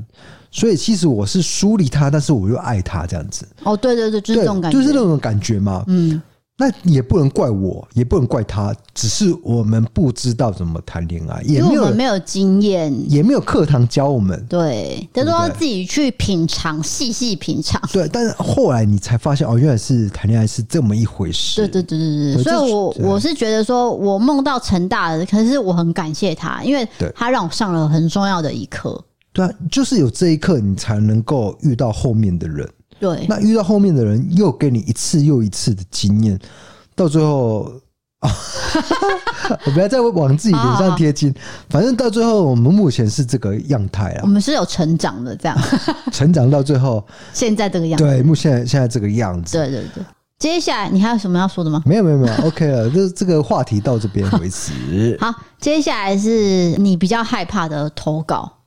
[0.51, 3.47] 所以其实我是梳理他，但是我又爱他这样子。
[3.63, 5.85] 哦，对对对，就是这种感觉，就是那种感觉嘛。
[5.87, 6.21] 嗯。
[6.61, 14.45] 那也不能怪我，也不能怪他，只是我们不知道怎么谈恋爱，也没有没有经验，也没有课堂教我们。
[14.47, 17.81] 对，他说要自己去品尝，细细品尝。
[17.91, 21.63] 对，但是后来你才发现，哦，原来是谈恋爱是这么一回事。
[21.63, 29.03] 对对对对对，所以我我是觉得说，我梦到成大了，可是我很感谢他，因为他让我上了很重要的一课。
[29.33, 32.69] 对啊，就是有这一课，你才能够遇到后面的人。
[33.01, 36.39] 对，那遇到后面的人又给你一次又一次的经验，
[36.95, 37.73] 到最后
[38.21, 38.31] 啊，
[39.65, 41.35] 我不要再往自己脸上贴金。
[41.71, 44.21] 反正到最后，我们目前是这个样态啊。
[44.23, 45.59] 我们是有成长的，这样
[46.13, 48.05] 成长到最后，现在这个样子。
[48.05, 49.57] 对，目前现在这个样子。
[49.57, 50.05] 对对对，
[50.39, 51.83] 接下来你还有什么要说的吗？
[51.87, 55.17] 没有没有没有，OK 了， 就这个话题到这边为止。
[55.19, 58.59] 好，接下来是你比较害怕的投稿。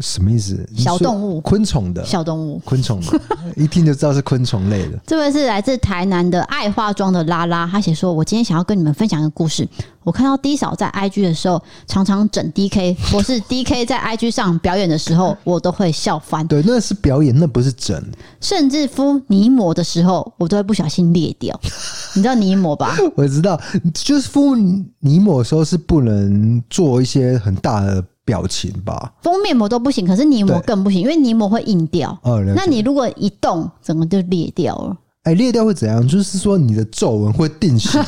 [0.00, 0.66] 什么意思？
[0.74, 3.20] 小动物、昆虫的小动物、昆虫的，
[3.56, 4.98] 一听就知道是昆虫类的。
[5.06, 9.68] 这位是来自台南的爱化妆的拉拉，他写说：“我今天想要跟你们分享一个故事。
[10.02, 16.46] 我看到 D 嫂在 IG 的时候，常常整 DK， 或是 DK 在 IG 上表演的时候，我都会笑翻。
[16.46, 18.02] 对，那是表演，那不是整。
[18.40, 21.60] 甚至敷泥膜的时候，我都会不小心裂掉。
[22.16, 22.96] 你知道泥膜吧？
[23.14, 23.60] 我知道，
[23.92, 28.02] 就是敷泥膜的时候是不能做一些很大的。”
[28.32, 32.18] 表情吧，敷面膜都不行，可是泥膜更不行，因为泥膜会硬掉。
[32.22, 34.96] 哦，那你如果一动，整个就裂掉了。
[35.24, 36.08] 哎、欸，裂掉会怎样？
[36.08, 38.06] 就是说你的皱纹会定型吗？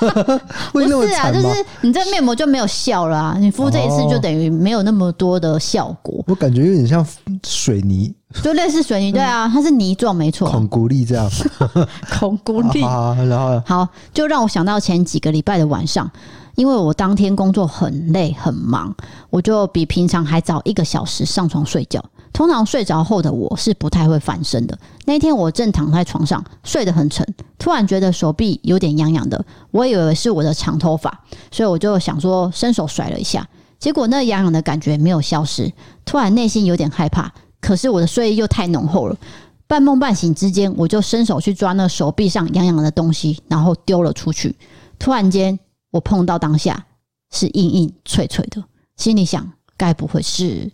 [0.72, 1.46] 不是啊，就是
[1.82, 3.36] 你这面膜就没有效了啊！
[3.38, 6.24] 你敷这一次就等于没有那么多的效果。
[6.26, 7.06] 我感觉有点像
[7.46, 10.50] 水泥，就类似水泥，对啊，它是泥状，没错。
[10.50, 11.30] 孔骨力这样，
[12.18, 12.80] 孔骨力。
[12.88, 16.10] 好，然后好，就让我想到前几个礼拜的晚上。
[16.56, 18.92] 因为我当天工作很累很忙，
[19.30, 22.04] 我就比平常还早一个小时上床睡觉。
[22.32, 24.78] 通常睡着后的我是不太会翻身的。
[25.06, 27.26] 那天我正躺在床上睡得很沉，
[27.58, 33.46] 突然觉得手臂有点痒痒的，我以为是我的长头发，所以我就想说伸手甩了一下，
[33.78, 35.72] 结果那痒痒的感觉没有消失。
[36.04, 39.16] 突然内心有点害怕，可是我的睡意又太浓厚了，
[39.66, 44.56] 半梦半醒之间，我就伸手去抓那手臂上痒痒的东西，然后丢了出去。
[44.98, 45.58] 突然间。
[45.96, 46.86] 我碰到当下
[47.32, 48.62] 是硬硬脆脆的，
[48.96, 50.70] 心里想该不会是，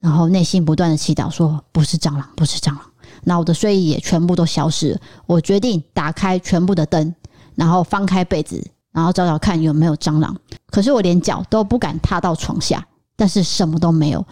[0.00, 2.80] 然后内心不断的祈祷说不是蟑螂，不是蟑螂。
[3.24, 5.00] 那我的睡意也全部都消失了。
[5.26, 7.14] 我决定打开全部的灯，
[7.54, 10.34] 然后翻开被子，然后找找看有没有蟑螂。
[10.68, 12.86] 可是我连脚都不敢踏到床下，
[13.16, 14.26] 但是什么都没有。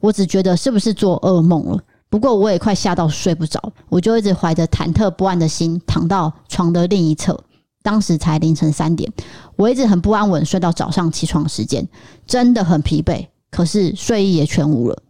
[0.00, 1.78] 我只觉得是不是做噩梦了？
[2.08, 7.38] 不过我也快吓到睡不着，我就一直怀着忐忑不安的心躺到床的另一侧。
[7.86, 9.12] 当时才凌晨三点，
[9.54, 11.86] 我一直很不安稳，睡到早上起床时间，
[12.26, 15.02] 真的很疲惫，可是睡意也全无了。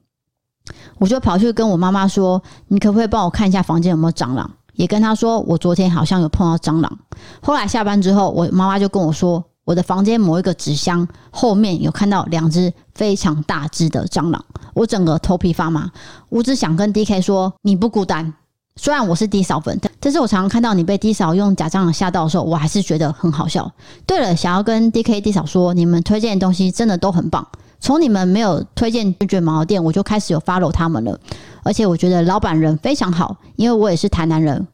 [0.99, 6.99] 我就跑去跟我妈妈说：“你可不可以帮我看一下房间有没有蟑螂？”也跟她说：“我昨天好像有碰到蟑螂。”
[7.41, 15.91] 后来下班之后，我妈妈就跟我说：“我的房间某一个纸箱后面有看到两只非常大只的蟑螂。”我整个头皮发麻，
[16.29, 18.35] 我只想跟 DK 说：“你不孤单。”
[18.79, 23.71] 虽然我是 D 嫂粉，但是我常常看到你被 D 嫂用假蟑螂吓到的时候，我还是觉得很好笑。
[24.07, 27.47] 对了，想要跟 DK D 嫂说，你们推荐的东西真的都很棒。
[27.81, 31.19] 从你们没有推荐卷卷毛店，我就开始有 follow 他们了。
[31.63, 34.67] 而且我觉得老板人非常好，因为我也是台南人。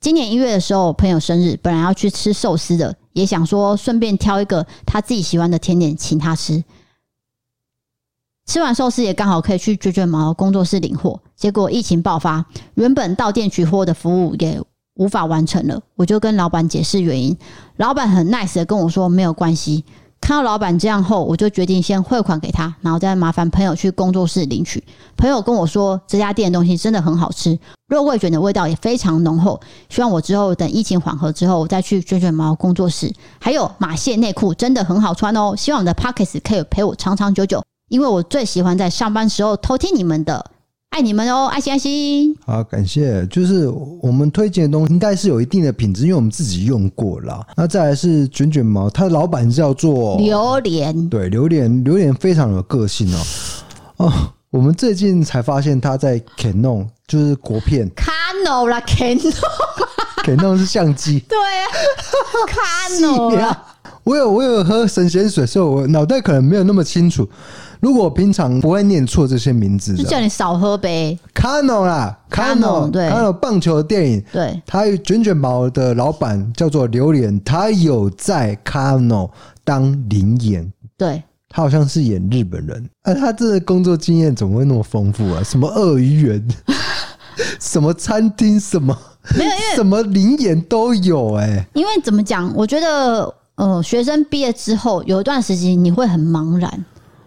[0.00, 6.62] 今年一月的时候，朋友生日，本来要去吃寿司的，也想说顺便挑一个他自己喜欢的甜点请他吃。
[8.46, 12.44] 吃完寿司也刚好可以去卷卷毛工作室领货，结果疫情爆发，
[12.74, 14.60] 原本到店取货的服务也
[14.94, 15.80] 无法完成了。
[15.96, 17.36] 我就跟老板解释原因，
[17.76, 19.84] 老板很 nice 的跟我说没有关系。
[20.20, 24.82] 看到老板这样后，我就决定先汇款给他，然后再麻烦朋友去工作室领取。
[25.16, 29.60] 朋友跟我说这家店的东西真的很好吃，肉桂卷的味道也非常浓厚。
[29.90, 33.12] 希望我之后等疫情缓和之后，我再去卷卷毛工作室。
[33.40, 37.62] 还有马蟹内裤真的很好穿哦，希望我的 Pockets 可以陪我长长久久。
[37.88, 40.44] 因为我最喜欢在上班时候偷听你们的，
[40.90, 42.36] 爱你们哦，爱心爱心。
[42.44, 43.24] 好，感谢。
[43.28, 43.68] 就是
[44.02, 47.46] 我们推荐的东西应该是有一定的品质，因为我们自己用过了。
[47.56, 53.22] 那再来是卷卷毛，他的老板叫做榴莲，对，榴莲，榴莲非常有个性哦。
[53.98, 54.12] 哦，
[54.50, 57.88] 我们最近才发现他在 Canon，就是国片。
[57.90, 61.20] Canon 啦，Canon，Canon 是相机。
[61.20, 61.70] 对啊，
[62.90, 63.56] Canon
[64.02, 67.28] 我有我有喝神仙水，所以我脑袋可能没有那么清楚。
[67.80, 71.18] 如果平常不会念错这些名字，就叫你少喝呗。
[71.34, 79.30] Kano 啦，Kano，对，Kano 棒球的电影，对，他卷卷毛的老板叫做榴莲，他有在 Kano
[79.64, 85.42] 当临演，对，他好像是演日本人，啊他这个工作经验怎么会那么丰富啊？
[85.42, 86.48] 什么鳄鱼园，
[87.60, 88.96] 什么餐厅，什么
[89.36, 91.66] 没有，因为 什么临演都有哎、欸。
[91.74, 92.50] 因为怎么讲？
[92.54, 96.84] 我觉得，呃，学生毕业之后有一段时间你会很茫然，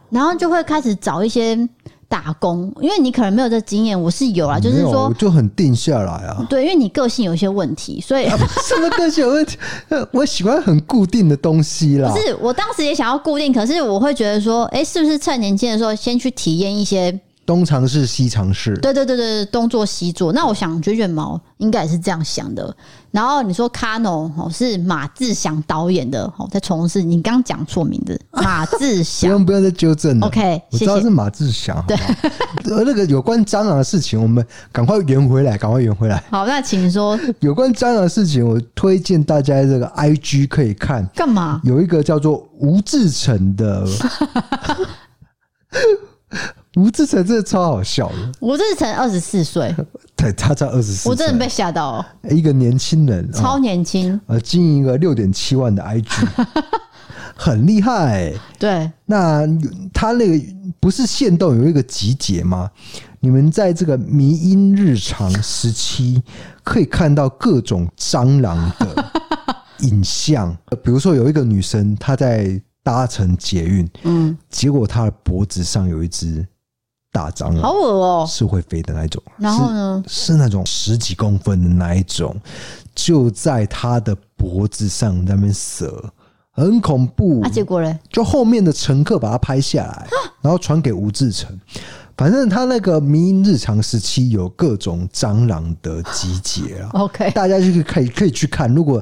[0.10, 1.68] 然后就会开始找一些。
[2.12, 6.44] 打工，因为你可能没有这经验，我是有啊，就是说，我就很定下来啊。
[6.50, 8.28] 对，因为你个性有一些问题，所以
[8.68, 9.60] 什么个性有问题？
[10.12, 12.12] 我喜欢很固定的东西啦。
[12.12, 17.12] 不是，我当时也想要固定，可是我会觉得说，哎，是不是趁年轻的时候先去体验一些。
[17.50, 20.32] 东尝试西尝试，对对对对，东做西做。
[20.32, 22.76] 那我想卷卷毛应该也是这样想的。
[23.10, 30.28] 然后你说卡农哦，是马志祥导演的哦，在从事你刚讲错名字， 马志祥，不用不用再纠正了。
[30.28, 31.84] OK，我知道是马志祥。
[31.88, 31.98] 对，
[32.72, 36.24] 而那个有关蟑螂的事情，我们赶快圆回来，赶快圆回来。
[36.30, 37.20] 好，那请说。
[37.40, 41.04] 有关蟑螂的事情，我推荐大家这个 IG 可以看。
[41.16, 41.60] 干嘛？
[41.64, 43.88] 有一个叫做吴志成的。
[46.80, 48.32] 吴志成真的超好笑的。
[48.40, 49.76] 吴志成二十四岁，
[50.16, 52.08] 对，他才二十四岁，我真的被吓到了。
[52.30, 56.28] 一个年轻人，超年轻，呃，经营一个六点七万的 IG，
[57.36, 58.34] 很厉害。
[58.58, 59.46] 对，那
[59.94, 60.46] 他那个
[60.80, 62.70] 不是限动有一个集结吗？
[63.20, 66.24] 你们在这个迷因日常时期
[66.64, 69.06] 可以看到各种蟑螂的
[69.80, 76.48] 影像，比如说有一个女生她在搭乘捷运，嗯，结果她的脖子上有一只。
[77.12, 79.22] 大蟑螂，好恶哦，是会飞的那一种。
[79.38, 82.36] 然后呢，是那种十几公分的那一种，
[82.94, 86.12] 就在他的脖子上在那边蛇，
[86.52, 87.42] 很恐怖。
[87.42, 88.00] 啊，结果呢？
[88.10, 90.08] 就后面的乘客把它拍下来，
[90.42, 91.60] 然后传给吴志成。
[92.16, 96.90] 反正他那个迷因日常时期有各种蟑螂的集结啊。
[97.00, 98.70] OK，大家就可以可以去看。
[98.76, 99.02] 如果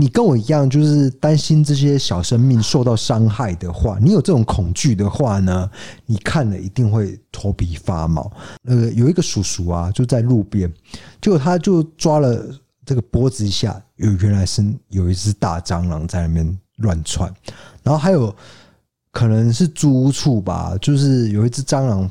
[0.00, 5.70] 你跟我一样，就是担心这些小生命受到伤害的话，你有这种恐惧的话呢，
[6.06, 8.32] 你看了一定会头皮发毛。
[8.64, 10.72] 呃，有一个叔叔啊，就在路边，
[11.20, 12.42] 就他就抓了
[12.86, 17.30] 这个脖子一下，有原来是有一只大蟑螂在那边乱窜，
[17.82, 18.34] 然后还有
[19.12, 22.10] 可能是租屋处吧，就是有一只蟑螂。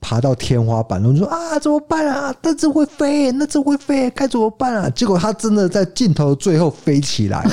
[0.00, 2.34] 爬到天花板，然后说啊，怎么办啊？
[2.40, 4.88] 那只会飞，那只会飞，该怎么办啊？
[4.90, 7.44] 结果它真的在镜头最后飞起来，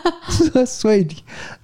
[0.66, 1.06] 所以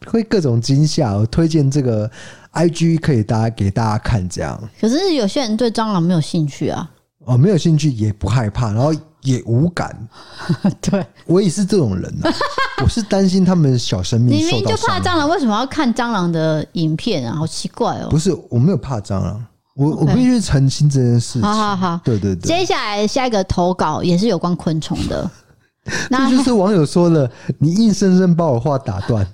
[0.06, 1.14] 会各种惊吓。
[1.14, 2.08] 我推荐这个
[2.52, 4.60] IG 可以大家给大家看这样。
[4.80, 6.90] 可是有些人对蟑螂没有兴趣啊，
[7.24, 9.96] 哦，没有兴趣也不害怕，然后也无感。
[10.82, 12.30] 对，我也是这种人啊，
[12.84, 14.36] 我是担心他们小生命。
[14.36, 17.34] 明明就怕蟑螂，为什么要看蟑螂的影片啊？
[17.34, 18.08] 好奇怪哦。
[18.10, 19.44] 不是，我没有怕蟑螂。
[19.78, 21.42] 我我必须澄清这件事情。
[21.42, 22.48] 好好好，对对对。
[22.48, 25.30] 接下来下一个投稿也是有关昆虫的，
[26.10, 29.24] 那就是网友说了，你硬生生把我话打断，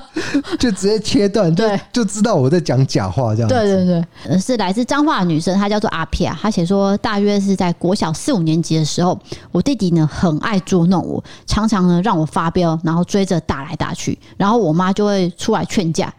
[0.58, 3.48] 就直接切断，对，就知道我在讲假话这样。
[3.50, 9.18] 对对对，是来自彰化的女生，她叫做阿皮亚，她写说，大约是在国小四五年级的时候，
[9.50, 16.10] 我弟弟呢很爱捉弄我，常常呢让我发飙，然后追着打来打去，然后我妈就会出来劝架，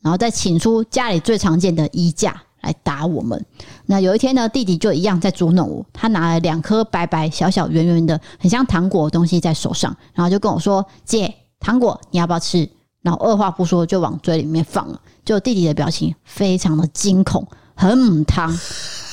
[0.00, 2.40] 然后再请出家里最常见的衣架。
[2.66, 3.46] 来打我们。
[3.86, 5.86] 那有一天呢，弟弟就一样在捉弄我。
[5.92, 12.68] 他拿了两颗白白、小小、圆圆的，很像糖果的东西在手上，然后就跟我说：“姐，糖果你要不要吃？”
[13.02, 15.00] 然后二话不说就往嘴里面放了。
[15.24, 17.46] 就弟弟的表情非常的惊恐，
[17.76, 18.52] 很母汤。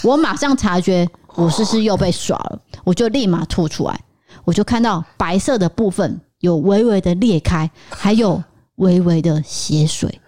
[0.04, 4.00] 我马上察觉我是不是又被耍了，我就立马吐出来。
[4.46, 8.44] 我就看到白色的部分有微微的裂开，还有
[8.76, 10.20] 微微的血水。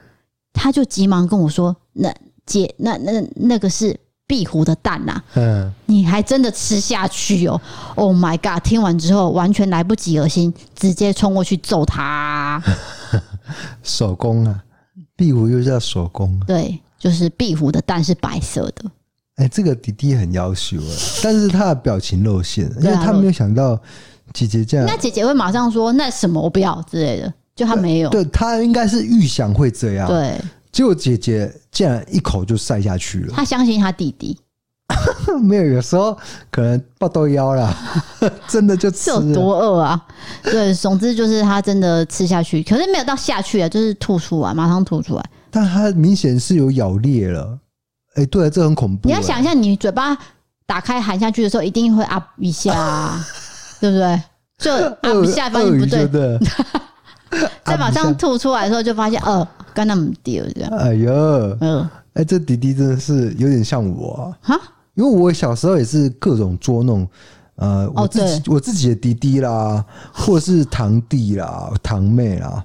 [0.53, 2.13] 他就急忙跟我说：“那。”
[2.45, 7.59] 姐，那那那个是壁虎的蛋呐、啊，嗯，你还真的吃下去哦
[7.95, 8.63] ？Oh my god！
[8.63, 12.61] 听完之后完全来不及恶心，直接冲过去揍他。
[13.83, 14.63] 手工啊，
[15.15, 18.89] 壁虎又叫手工，对，就是壁虎的蛋是白色的。
[19.35, 23.79] 哎、欸，这个弟弟很要求啊，但是他的表情露馅，因为他没有想到
[24.33, 24.85] 姐姐这样。
[24.87, 30.39] 那姐姐会马上说那什么我不要之类的，就他没有，对，对他应该是预想会这样，对。
[30.75, 33.33] 结果姐姐竟然一口就塞下去了。
[33.33, 34.37] 她相信她弟弟，
[35.41, 36.17] 没有，有时候
[36.51, 37.73] 可能抱到腰了，
[38.45, 39.21] 真的就吃了。
[39.21, 40.05] 是有多饿啊？
[40.43, 45.23] 对，总之就是他真的吃下去，可是没有到下去啊，就是吐出来，马上吐出来。
[45.49, 47.57] 但他明显是有咬裂了。
[48.15, 49.07] 哎、欸，对，这很恐怖。
[49.07, 50.17] 你要想一下，你嘴巴
[50.65, 53.17] 打开含下去的时候，一定会啊一下，
[53.79, 54.21] 对不对？
[54.57, 56.05] 就啊一下发现不对，
[57.65, 59.47] 再马上吐出来的时候，就发现哦。
[59.75, 61.11] 跟他们丢这样，哎呦，
[61.59, 61.81] 嗯，
[62.13, 64.61] 哎、欸，这弟弟真的是有点像我啊，哈，
[64.93, 67.05] 因为我小时候也是各种捉弄，
[67.57, 69.83] 呃，我自己、哦、我自己的弟弟啦，
[70.13, 72.63] 或是堂弟啦、堂妹啦。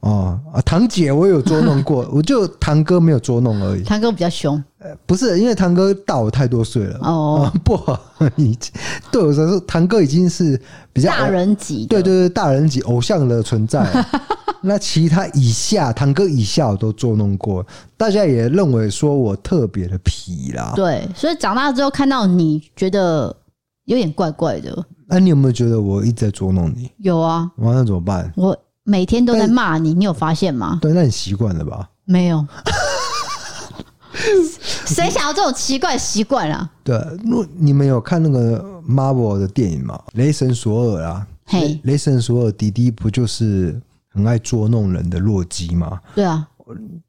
[0.00, 3.82] 哦啊，堂姐我有捉弄过， 我就堂哥没有捉弄而已。
[3.82, 4.62] 堂哥比较凶，
[5.06, 7.98] 不是因为堂哥大我太多岁了哦、嗯， 不好，
[8.36, 8.56] 你
[9.10, 10.60] 对我来说，堂哥已经是
[10.92, 13.86] 比较大人级，对对对，大人级偶像的存在。
[14.60, 17.64] 那其他以下堂哥以下我都捉弄过，
[17.96, 20.72] 大家也认为说我特别的皮啦。
[20.74, 23.34] 对，所以长大之后看到你觉得
[23.84, 24.84] 有点怪怪的。
[25.08, 26.90] 那、啊、你有没有觉得我一直在捉弄你？
[26.98, 28.32] 有啊，那怎么办？
[28.36, 28.56] 我。
[28.88, 30.78] 每天都在骂你，你有发现吗？
[30.80, 31.86] 对，那你习惯了吧？
[32.06, 32.46] 没有，
[34.86, 36.70] 谁想要这种奇怪的习惯啊？
[36.82, 40.00] 对，那你们有看那个 Marvel 的电影吗？
[40.14, 43.78] 雷神索尔啊，嘿、雷神索尔弟弟不就是
[44.08, 46.00] 很爱捉弄人的洛基吗？
[46.14, 46.48] 对啊，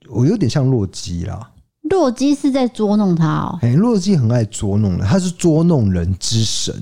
[0.10, 1.50] 我有点像洛基啦。
[1.84, 3.58] 洛基是在捉弄他哦。
[3.62, 6.76] 哎，洛基很爱捉弄人，他是捉弄人之神。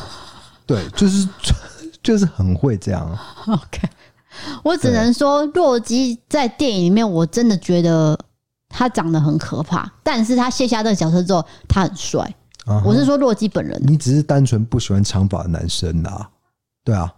[0.66, 1.26] 对，就是
[2.02, 3.18] 就是很会这样。
[3.46, 3.88] OK。
[4.62, 8.18] 我只能说，洛基在电影里面，我真的觉得
[8.68, 9.90] 他长得很可怕。
[10.02, 12.34] 但是他卸下这个角色之后，他很帅。
[12.66, 12.82] Uh.
[12.84, 16.28] 我是说洛基本人，你只是单纯不喜欢长发的男生啊。
[16.84, 17.12] 对啊。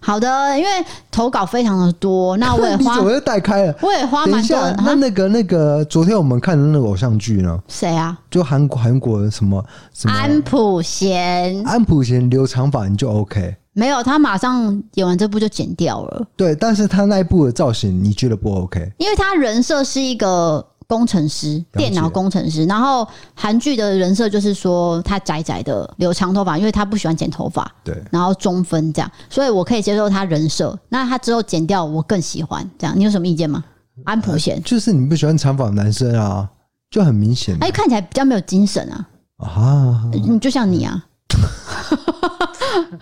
[0.00, 0.70] 好的，因为
[1.10, 3.74] 投稿非常的多，那我也 花，你怎么又带开了？
[3.82, 4.56] 我也花蛮多。
[4.84, 7.60] 那那个那个，昨天我们看的那个偶像剧呢？
[7.66, 8.16] 谁啊？
[8.30, 13.56] 就韩国韩国什么什么安普贤，安普贤留长发你就 OK。
[13.78, 16.26] 没有，他马上演完这部就剪掉了。
[16.36, 18.92] 对，但是他那一部的造型你觉得不 OK？
[18.98, 22.64] 因为他人设是一个工程师，电脑工程师。
[22.64, 27.70] 然后韩剧的人设就是说他窄窄的留长头发，因为他不喜欢剪头发。
[27.84, 30.76] 对，然后中分这样，所以我可以接受他人设。
[30.88, 32.98] 那他之后剪掉，我更喜欢这样。
[32.98, 33.64] 你有什么意见吗？
[34.04, 36.48] 安普贤、呃、就是你不喜欢长发男生啊，
[36.90, 37.56] 就很明显。
[37.60, 39.08] 哎，看起来比较没有精神啊。
[39.36, 41.04] 啊，你就像你啊。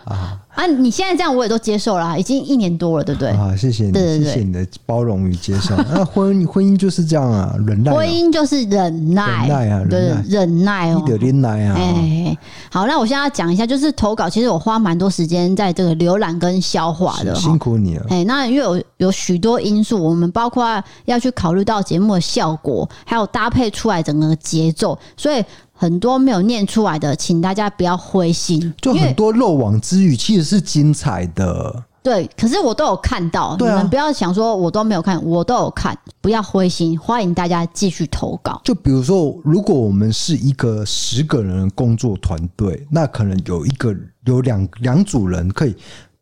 [0.04, 0.66] 啊啊！
[0.66, 3.30] 你现在这样我也都接受了，已经一年多了，对不对？
[3.30, 5.74] 啊，谢谢你，对对对，谢谢你的包容与接受。
[5.88, 7.94] 那、啊、婚姻婚姻就是这样啊，忍耐、啊。
[7.94, 11.74] 婚姻就是忍耐，忍耐啊，对，忍耐哦，一点忍耐啊。
[11.76, 12.38] 哎，
[12.70, 18.06] 好，那我现在要讲一下，就是投稿，其实我花蛮多时间在这个浏览跟消化的，辛苦你了。
[18.08, 25.44] 哎，那因为有有许多因素，我们包括要去考虑到节目的效果，还有搭配出来整个节奏，所以。
[25.76, 28.74] 很多没有念出来的，请大家不要灰心。
[28.80, 31.84] 就很多漏网之鱼，其实是精彩的。
[32.02, 33.56] 对，可是我都有看到。
[33.58, 35.96] 你们不要想说我都没有看，我都有看。
[36.20, 38.60] 不要灰心，欢迎大家继续投稿。
[38.64, 45.74] 就比如说，如果我们是一个十个人的工作团队，那可能有一个有两两组人可以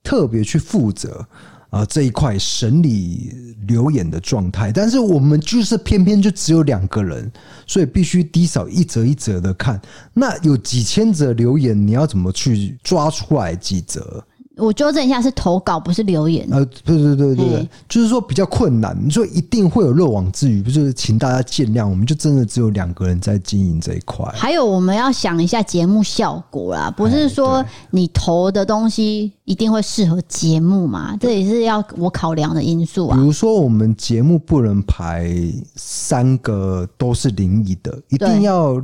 [0.02, 1.24] 特别去负责。
[1.70, 3.32] 啊，这一块审理
[3.66, 7.30] 留言的状态，但是我们就是偏偏就只有两个人，
[7.66, 9.80] 所以必须低扫一则一则的看。
[10.12, 14.24] 那有几千则留言，你要怎么去抓出来几则？
[14.56, 16.46] 我纠正一下，是投稿，不是留言。
[16.50, 20.92] 呃，对对对对对，就是说比较困难，你说一定会有漏网之鱼，不是？
[20.94, 24.24] 请大家见谅，我们就真的只有两个人在经营这一块。
[24.32, 31.16] 还有，我们要想一下节目效果啦，不是说你投的东西一定会适合节目嘛？
[31.18, 33.16] 这也是要我考量的因素啊。
[33.16, 35.34] 比如说，我们节目不能排
[35.74, 38.80] 三个都是灵异的，一定要。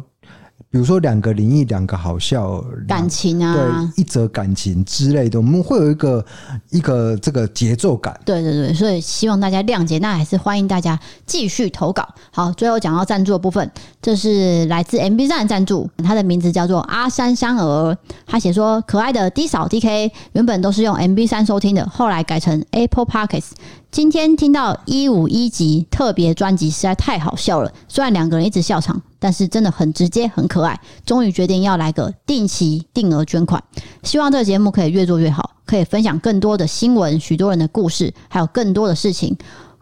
[0.68, 6.24] 比如说两个灵异，两个好笑，感情啊，对，一则感情之类的，我们会有一个
[6.70, 8.18] 一个这个节奏感。
[8.24, 12.06] 对对对，所以希望大家谅解，那还是欢迎大家继续投稿。
[12.30, 13.68] 好，最后讲到赞助的部分，
[14.02, 17.96] 这是来自 MB3 的赞助，他的名字叫做阿山山儿，
[18.26, 23.50] 他写说：可爱的低扫 DK 原本都是用 MB 三收听的，后来改成 Apple Pockets。
[23.90, 30.80] 今天听到一五一集特别专辑实在太好笑了，虽然两个人一直笑场，但是真的很直接很可爱。
[31.06, 33.62] 终于决定要来个定期定额捐款，
[34.02, 39.36] 希望这个节目可以越做越好，可以分享更多的新闻、许多人的故事，还有更多的事情。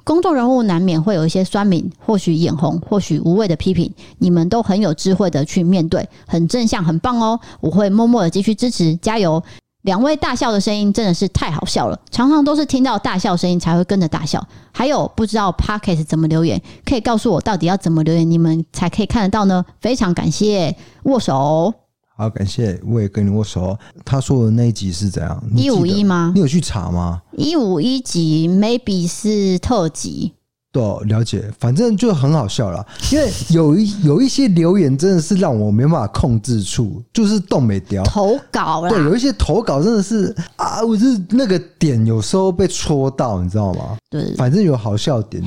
[0.04, 7.38] 公众人物难免会有一些酸民，或许眼红，或许无谓的批评，你们都很有智慧的去面对，很正向，很棒哦！
[7.60, 9.42] 我会默默的继续支持，加油！
[9.88, 14.46] 两位大笑的声音真的是太好笑了，常常都是听到大笑声音才会跟着大笑。
[14.70, 19.64] 还有不知道 Pocket 怎么留言，可以告诉我到底要怎么留言，你们才可以看得到呢？
[19.80, 21.72] 非常感谢，握手。
[22.18, 23.78] 好，感谢，我也跟你握手。
[24.04, 25.42] 他说的那一集是怎样？
[25.56, 26.32] 一五一吗？
[26.34, 27.22] 你有去查吗？
[27.32, 30.34] 一五一集 maybe 是特辑。
[30.78, 32.86] 对，了解，反正就很好笑了。
[33.12, 38.88] 因为有一有一些留言真的是让我没办法控制住，就是动没掉投稿了。
[38.88, 43.96] 对，有一些投稿真的是啊，我是那个点有时候被戳到，你知道吗？
[44.10, 45.42] 对，反正有好笑点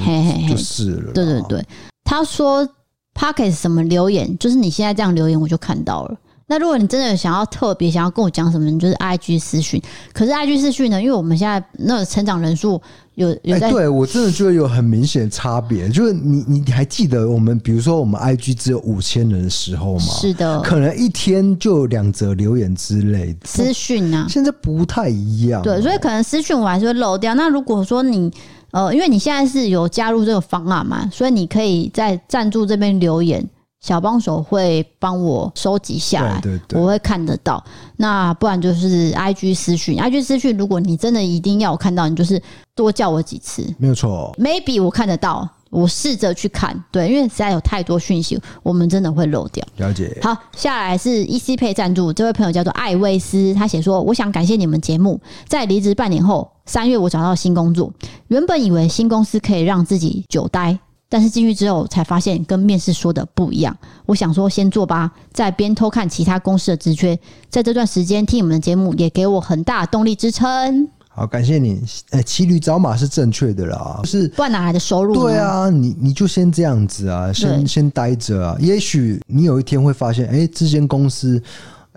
[0.49, 1.13] 就是了。
[1.13, 1.65] 对对对，
[2.03, 2.67] 他说
[3.13, 6.17] p o c k e t 什么留言，就是你现在这样留言，我就看到了。
[6.51, 9.81] 那如果你真的想要特别想要跟我讲什么，你就是 IG 私讯。
[10.11, 12.81] 可是 IG 私讯呢，因为我们现在那个成长人数
[13.15, 15.87] 有有在，欸、对我真的觉得有很明显的差别。
[15.87, 20.03] 就是你你还记得我们，比如说我们 IG 只有五千人的时候吗？
[20.03, 24.27] 是的，可能一天就有两则留言之类的私讯啊。
[24.29, 27.33] 现在不太一样，对，所以可能私讯我还是会漏掉。
[27.33, 28.29] 那如果说你
[28.71, 33.47] 呃，因为你现在是有加入这个方案嘛，所以你可以在赞助这边留言。
[33.81, 37.63] 小帮手会帮我收集下来，对对对，我会看得到。
[37.97, 42.41] 那不然就是 IG 私讯，IG 私讯，如果你真的一定要我看到，你就是
[42.75, 44.33] 多叫我几次，没有错。
[44.37, 49.65] Maybe 我看得到，我试着去看，对，因为实在有太多讯息，我们真的会漏掉。
[49.77, 50.15] 了解。
[50.21, 57.91] 好，下来是 ECPay 赞助，这位朋友叫做艾薇斯，他写说：“我想感谢你们节目，在离职半年后，三月我找到新工作，
[58.27, 60.77] 原本以为新公司可以让自己久待。”
[61.11, 63.77] 但是进去之后才发现跟面试说的不一样。
[64.05, 67.19] 我想说先做吧，在边偷看其他公司的职缺，
[67.49, 70.87] 在这段时间听你们的节目也给我很大动力支撑。
[71.09, 71.83] 好，感谢你。
[72.11, 75.13] 哎，骑驴找马是正确的啦，是不然哪来的收入？
[75.13, 78.55] 对啊，你你就先这样子啊，先先待着啊。
[78.61, 81.43] 也许你有一天会发现，哎，这间公司。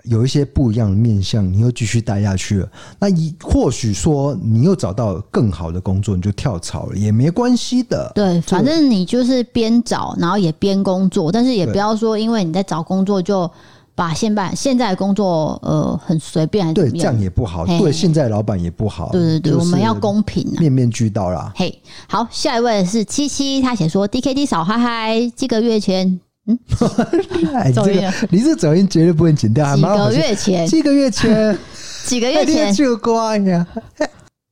[0.07, 2.69] 有一些不一样的面向，你又继续待下去了。
[2.99, 8.11] 那一或许说你又找到更好的工作，你就跳槽了，也没关系的。
[8.15, 13.49] 对，反正你就是边找，然后也边工作，但是也不要说因为你在找工作就
[13.95, 16.73] 把现在现在的工作呃很随便。
[16.73, 19.09] 对，这样也不好，对现在老板也不好。
[19.11, 21.51] 对对对，我们要公平啊，面面俱到啦。
[21.55, 26.19] 嘿，好，下一位是七七，他写说 DKD 嫂嗨嗨，几个月前。
[26.47, 26.59] 嗯，
[27.53, 29.75] 哎、这个你这走音绝对不会剪掉。
[29.75, 31.57] 几个月前，几个月前，
[32.05, 33.65] 几个月前就乖呀。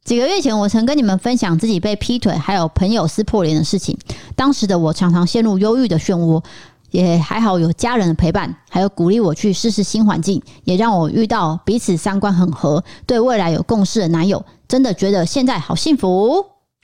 [0.03, 3.97] 几个月前，我曾跟你们分享自己被劈腿，还有朋友撕破脸的事情。
[4.35, 6.43] 当时的我常常陷入忧郁的漩涡，
[6.91, 14.43] 也还好有家人的陪伴，还有鼓励我去试试新环境，也让我遇到彼此三观很合、对未来有共识的男友。
[14.67, 16.43] 真的觉得现在好幸福。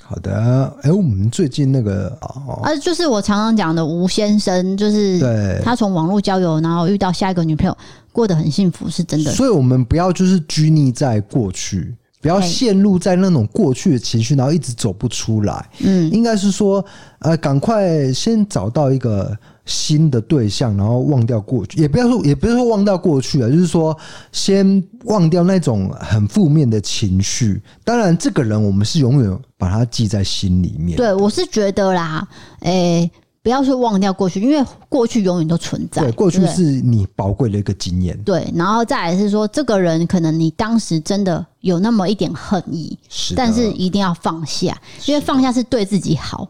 [0.10, 7.78] 好的，哎，我们最近那个啊，就是我常常讲的吴先生，就是对他从网络交友，然后遇到下一个女朋友，
[8.12, 9.32] 过得很幸福，是真的。
[9.32, 15.70] 所以，我们不要就是拘泥在过去，不要陷入在那种过去的情绪，然后一直走不出来。
[15.78, 16.84] 嗯，应该是说，
[17.20, 19.38] 呃，赶快先找到一个。
[19.70, 23.96] 新的对象，然后忘掉过去，也不要说，也不是说忘掉过去啊，就是说
[24.32, 27.62] 先忘掉那种很负面的情绪。
[27.84, 30.98] 当然，这个人我们是永远把他记在心里面。
[30.98, 32.28] 对，我是觉得啦，
[32.62, 33.12] 诶、欸，
[33.44, 36.02] 不要说忘掉过去，因为过去永远都存在。
[36.02, 38.18] 对，过去是你宝贵的一个经验。
[38.24, 44.76] 对，然后再来是说，这个人可能你当时真的有那么一点恨意，是，但是一定要放下，
[45.06, 46.50] 因为放下是对自己好。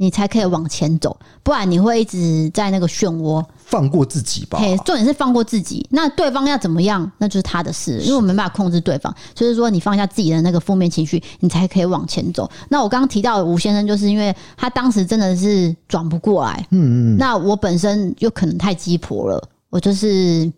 [0.00, 3.44] 你才可以往前走，不然你会一直在那个漩涡。
[3.66, 4.58] 放过自己吧。
[4.58, 5.86] 嘿，重点是放过自己。
[5.90, 9.14] 那对方要怎么样，那就是他的事，因为我没办法控制对方。
[9.34, 12.50] 就是说，你放下自己的那个负面情绪，你才可以往前走。
[12.70, 16.66] 那我刚刚提到的吴先生，就是因为他当时真的是转不过来。
[16.70, 17.18] 嗯嗯。
[17.18, 20.50] 那我本身又可能太鸡婆了，我就是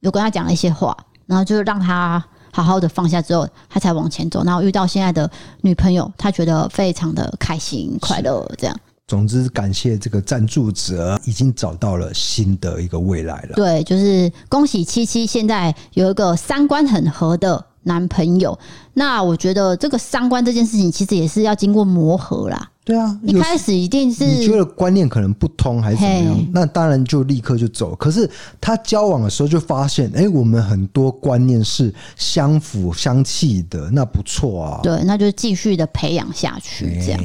[0.00, 0.96] 有跟他讲了一些话，
[1.26, 2.24] 然后就是让他。
[2.52, 4.42] 好好的放下之后，他才往前走。
[4.42, 8.50] 然后遇到现在的女朋友，他觉得非常的开心快乐。
[8.56, 8.74] 这样，
[9.06, 13.54] 总之感谢这个赞助者已经找到了新的一个未来了。
[13.54, 18.58] 对，就是恭喜七七现在有一个三观很合的男朋友。
[18.94, 22.68] 那我觉得这个三观这件事情，其实也是要经过磨合啦。
[22.84, 27.94] 对啊，一开始一定是你觉得观念可能不通还是怎么样，那当然就立刻就走。
[27.94, 28.28] 可是
[28.60, 34.80] 他交往的时候就发现，哎，我们很多观念是相辅相契的，那不错啊。
[34.82, 37.24] 对，那就继续的培养下去，这样。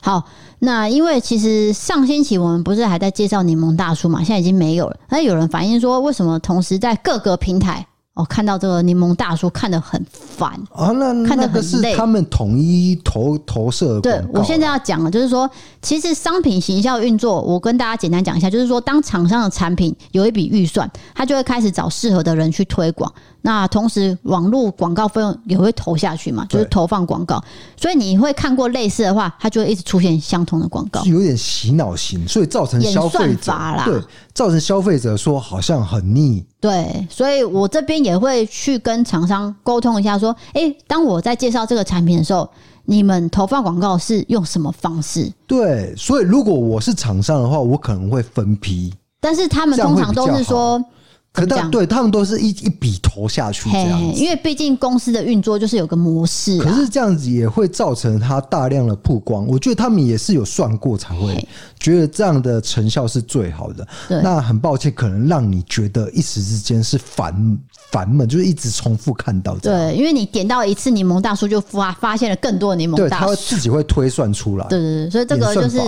[0.00, 0.22] 好，
[0.60, 4.96] 那因为其实上星期我们不是还在介绍柠檬大叔嘛，现在已经没有了。
[5.08, 7.86] 那有人反映说，为什么同时在各个平台？
[8.14, 11.94] 我看到这个柠檬大叔看得很烦啊，那看得很累。
[11.94, 14.00] 他们统一投投射。
[14.00, 15.48] 对，我现在要讲的，就是说，
[15.80, 23.12] 其实商品行销运作，我跟大家简单讲一下，就是说，当厂商的产品有一笔预算，他就会开始找适合的人去推广。
[23.40, 27.42] 那同时，网络广告费用也会投下去嘛，就是投放广告。
[27.76, 33.52] 所以你会看过类似的话，它就会一直出现相同的广告，有点洗脑型，所以造成消费者
[33.84, 34.02] 对
[34.34, 36.44] 造成消费者说好像很腻。
[36.60, 42.48] 对，所以我这边也会去跟厂商沟通一下，说，诶，当我在介绍这个产品的时候，
[42.86, 45.32] 你们投放广告是用什么方式？
[45.46, 50.84] 对，所以如果我是厂商的话，我可能会分批，但是他们通常都是说。
[51.32, 56.64] 可但对他们都是一一笔投下去这样子，因为毕竟公司的运作就是有个模式、啊。
[56.64, 61.46] 可是这样子也会造成他大量的曝光，我觉得他们也是有算过才会
[61.78, 63.86] 觉得这样的成效是最好的。
[64.08, 67.58] 那很抱歉，可能让你觉得一时之间是烦
[67.92, 69.90] 烦闷，就是一直重复看到这样。
[69.90, 74.66] 对，因为你点到一次柠檬大叔，就发发现了更多的柠檬大叔，对，他会自己会推算出来。
[74.66, 75.80] 对对对，所以这个就是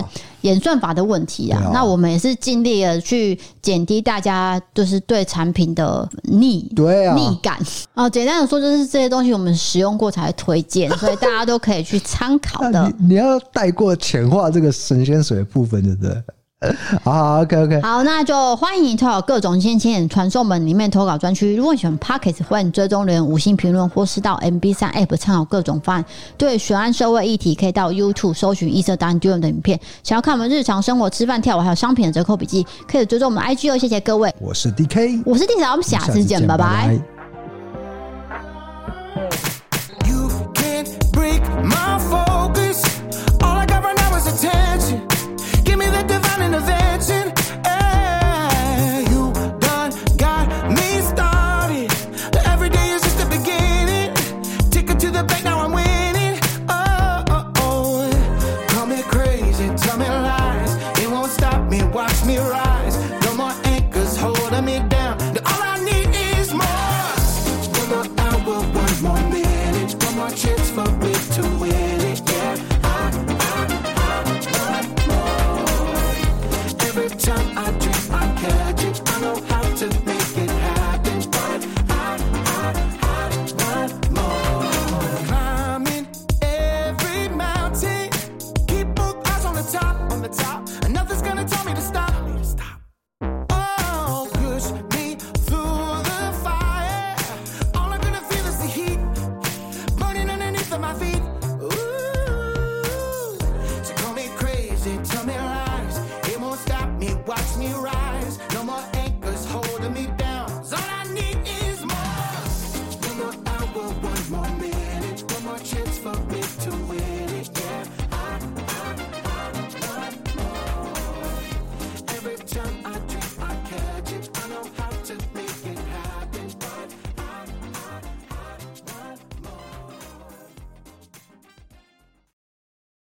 [0.42, 1.70] 演算法的问题啊。
[1.72, 7.58] 那我们也是尽力的去减低大家就是对产品的腻对啊腻感
[7.94, 8.08] 啊。
[8.08, 12.92] 简单的说，就是这些东西我们使用过才会推荐， 所以大家都可以去参考的。
[12.98, 16.22] 你，你要带过浅化这个神仙水的部分，对不对？
[17.02, 21.56] 好，OK OK，好，那就欢迎你投稿各种仙签传送门里面投稿专区。
[21.56, 26.04] 如果你喜欢 Podcast，欢迎追踪留言五星评论，或是到 MB 三 App 参考各种方案。
[26.36, 29.80] 对悬案社会议题，可以到 YouTube 搜寻异色档案丢的影片。
[30.02, 33.78] 想要看我们日常生活、吃饭、跳舞，还有商品的折扣笔记，可以追踪我们 IG 哦。
[33.78, 36.88] 谢谢各位，我是 DK，我是 D 嫂，我们下次见，拜拜。
[36.88, 37.19] 拜拜。